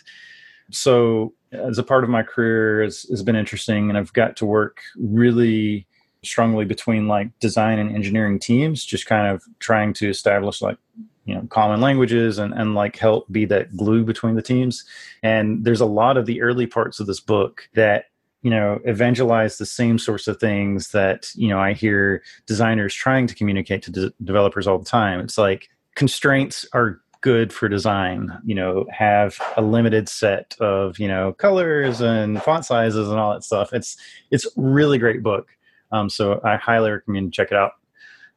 So 0.72 1.33
as 1.53 1.79
a 1.79 1.83
part 1.83 2.05
of 2.05 2.11
my 2.11 2.22
career 2.22 2.83
has, 2.83 3.05
has 3.11 3.22
been 3.22 3.37
interesting, 3.37 3.88
and 3.88 3.96
I've 3.96 4.12
got 4.12 4.37
to 4.37 4.46
work 4.46 4.81
really 4.96 5.87
strongly 6.22 6.64
between 6.64 7.09
like 7.09 7.37
design 7.38 7.79
and 7.79 7.94
engineering 7.94 8.38
teams, 8.38 8.85
just 8.85 9.07
kind 9.07 9.29
of 9.29 9.42
trying 9.61 9.92
to 9.94 10.09
establish 10.09 10.61
like 10.61 10.76
you 11.24 11.35
know 11.35 11.46
common 11.50 11.81
languages 11.81 12.38
and 12.38 12.53
and 12.53 12.74
like 12.74 12.96
help 12.96 13.31
be 13.31 13.44
that 13.44 13.76
glue 13.76 14.03
between 14.03 14.35
the 14.35 14.42
teams. 14.42 14.85
And 15.22 15.64
there's 15.64 15.81
a 15.81 15.87
lot 15.87 16.16
of 16.16 16.26
the 16.26 16.42
early 16.42 16.66
parts 16.66 16.98
of 16.98 17.07
this 17.07 17.20
book 17.20 17.68
that 17.74 18.07
you 18.42 18.50
know 18.50 18.81
evangelize 18.85 19.59
the 19.59 19.66
same 19.66 19.98
sorts 19.98 20.26
of 20.26 20.38
things 20.38 20.92
that 20.92 21.31
you 21.35 21.48
know 21.48 21.59
i 21.59 21.72
hear 21.72 22.22
designers 22.46 22.94
trying 22.94 23.26
to 23.26 23.35
communicate 23.35 23.83
to 23.83 23.90
de- 23.90 24.12
developers 24.24 24.66
all 24.66 24.79
the 24.79 24.85
time. 24.85 25.20
It's 25.20 25.38
like 25.38 25.68
constraints 25.94 26.66
are 26.72 27.00
good 27.22 27.53
for 27.53 27.68
design 27.68 28.33
you 28.46 28.55
know 28.55 28.87
have 28.90 29.38
a 29.59 29.61
limited 29.61 30.09
set 30.09 30.57
of 30.59 30.98
you 30.98 31.07
know 31.07 31.35
colors 31.35 32.00
and 32.00 32.42
font 32.42 32.64
sizes 32.64 33.09
and 33.09 33.18
all 33.18 33.33
that 33.33 33.44
stuff. 33.44 33.72
It's 33.72 33.96
it's 34.31 34.46
really 34.57 34.98
great 34.98 35.22
book. 35.22 35.48
Um, 35.92 36.09
so 36.09 36.40
i 36.44 36.57
highly 36.57 36.90
recommend 36.90 37.33
check 37.33 37.48
it 37.50 37.57
out. 37.57 37.72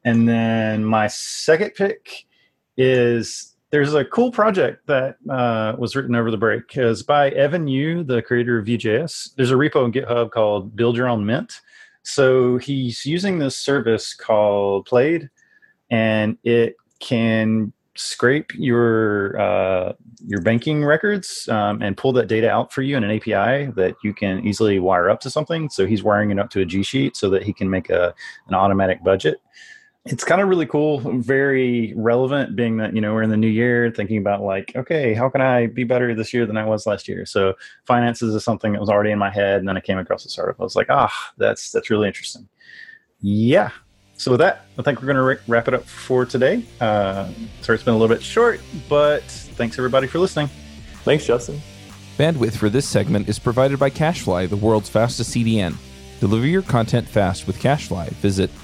And 0.03 0.27
then 0.27 0.83
my 0.83 1.07
second 1.07 1.75
pick 1.75 2.25
is 2.75 3.52
there's 3.73 3.95
a 3.95 4.05
cool 4.05 4.29
project 4.29 4.85
that 4.85 5.17
uh, 5.27 5.73
was 5.79 5.95
written 5.95 6.13
over 6.13 6.29
the 6.29 6.37
break. 6.37 6.77
It's 6.77 7.01
by 7.01 7.31
Evan 7.31 7.67
You, 7.67 8.03
the 8.03 8.21
creator 8.21 8.59
of 8.59 8.67
Vue.js. 8.67 9.33
There's 9.33 9.49
a 9.49 9.55
repo 9.55 9.85
on 9.85 9.91
GitHub 9.91 10.29
called 10.29 10.75
Build 10.75 10.95
Your 10.95 11.09
Own 11.09 11.25
Mint. 11.25 11.59
So 12.03 12.57
he's 12.59 13.03
using 13.03 13.39
this 13.39 13.57
service 13.57 14.13
called 14.13 14.85
Plaid, 14.85 15.27
and 15.89 16.37
it 16.43 16.75
can 16.99 17.73
scrape 17.95 18.51
your 18.53 19.41
uh, 19.41 19.93
your 20.23 20.41
banking 20.41 20.85
records 20.85 21.49
um, 21.49 21.81
and 21.81 21.97
pull 21.97 22.13
that 22.13 22.27
data 22.27 22.51
out 22.51 22.71
for 22.71 22.83
you 22.83 22.95
in 22.95 23.03
an 23.03 23.09
API 23.09 23.71
that 23.71 23.95
you 24.03 24.13
can 24.13 24.45
easily 24.45 24.77
wire 24.77 25.09
up 25.09 25.19
to 25.21 25.31
something. 25.31 25.67
So 25.71 25.87
he's 25.87 26.03
wiring 26.03 26.29
it 26.29 26.37
up 26.37 26.51
to 26.51 26.61
a 26.61 26.65
G 26.65 26.83
Sheet 26.83 27.17
so 27.17 27.27
that 27.31 27.41
he 27.41 27.51
can 27.51 27.71
make 27.71 27.89
a 27.89 28.13
an 28.47 28.53
automatic 28.53 29.03
budget 29.03 29.41
it's 30.05 30.25
kind 30.25 30.41
of 30.41 30.49
really 30.49 30.65
cool, 30.65 30.99
very 31.21 31.93
relevant, 31.95 32.57
being 32.57 32.77
that 32.77 32.93
you 32.93 32.99
know 32.99 33.13
we're 33.13 33.23
in 33.23 33.29
the 33.29 33.37
new 33.37 33.47
year, 33.47 33.89
thinking 33.89 34.17
about 34.17 34.41
like, 34.41 34.73
okay, 34.75 35.13
how 35.13 35.29
can 35.29 35.39
I 35.39 35.67
be 35.67 35.85
better 35.85 36.13
this 36.13 36.33
year 36.33 36.45
than 36.45 36.57
I 36.57 36.65
was 36.65 36.85
last 36.85 37.07
year? 37.07 37.25
So 37.25 37.53
finances 37.85 38.35
is 38.35 38.43
something 38.43 38.73
that 38.73 38.81
was 38.81 38.89
already 38.89 39.11
in 39.11 39.19
my 39.19 39.29
head, 39.29 39.59
and 39.59 39.67
then 39.67 39.77
I 39.77 39.79
came 39.79 39.97
across 39.97 40.23
this 40.23 40.37
article. 40.37 40.63
I 40.63 40.65
was 40.65 40.75
like, 40.75 40.87
ah, 40.89 41.13
that's 41.37 41.71
that's 41.71 41.89
really 41.89 42.07
interesting. 42.07 42.49
Yeah. 43.21 43.69
So 44.17 44.31
with 44.31 44.41
that, 44.41 44.65
I 44.77 44.81
think 44.83 45.01
we're 45.01 45.11
going 45.11 45.37
to 45.37 45.43
wrap 45.47 45.67
it 45.67 45.73
up 45.73 45.85
for 45.85 46.25
today. 46.25 46.63
Uh, 46.79 47.29
sorry, 47.61 47.75
it's 47.75 47.83
been 47.83 47.95
a 47.95 47.97
little 47.97 48.13
bit 48.13 48.23
short, 48.23 48.61
but 48.87 49.23
thanks 49.23 49.79
everybody 49.79 50.07
for 50.07 50.19
listening. 50.19 50.49
Thanks, 51.03 51.25
Justin. 51.25 51.61
Bandwidth 52.17 52.55
for 52.55 52.69
this 52.69 52.87
segment 52.87 53.27
is 53.27 53.39
provided 53.39 53.79
by 53.79 53.89
CacheFly, 53.89 54.49
the 54.49 54.55
world's 54.55 54.87
fastest 54.87 55.33
CDN. 55.33 55.75
Deliver 56.19 56.45
your 56.45 56.61
content 56.61 57.07
fast 57.07 57.47
with 57.47 57.59
CacheFly. 57.59 58.09
Visit 58.09 58.51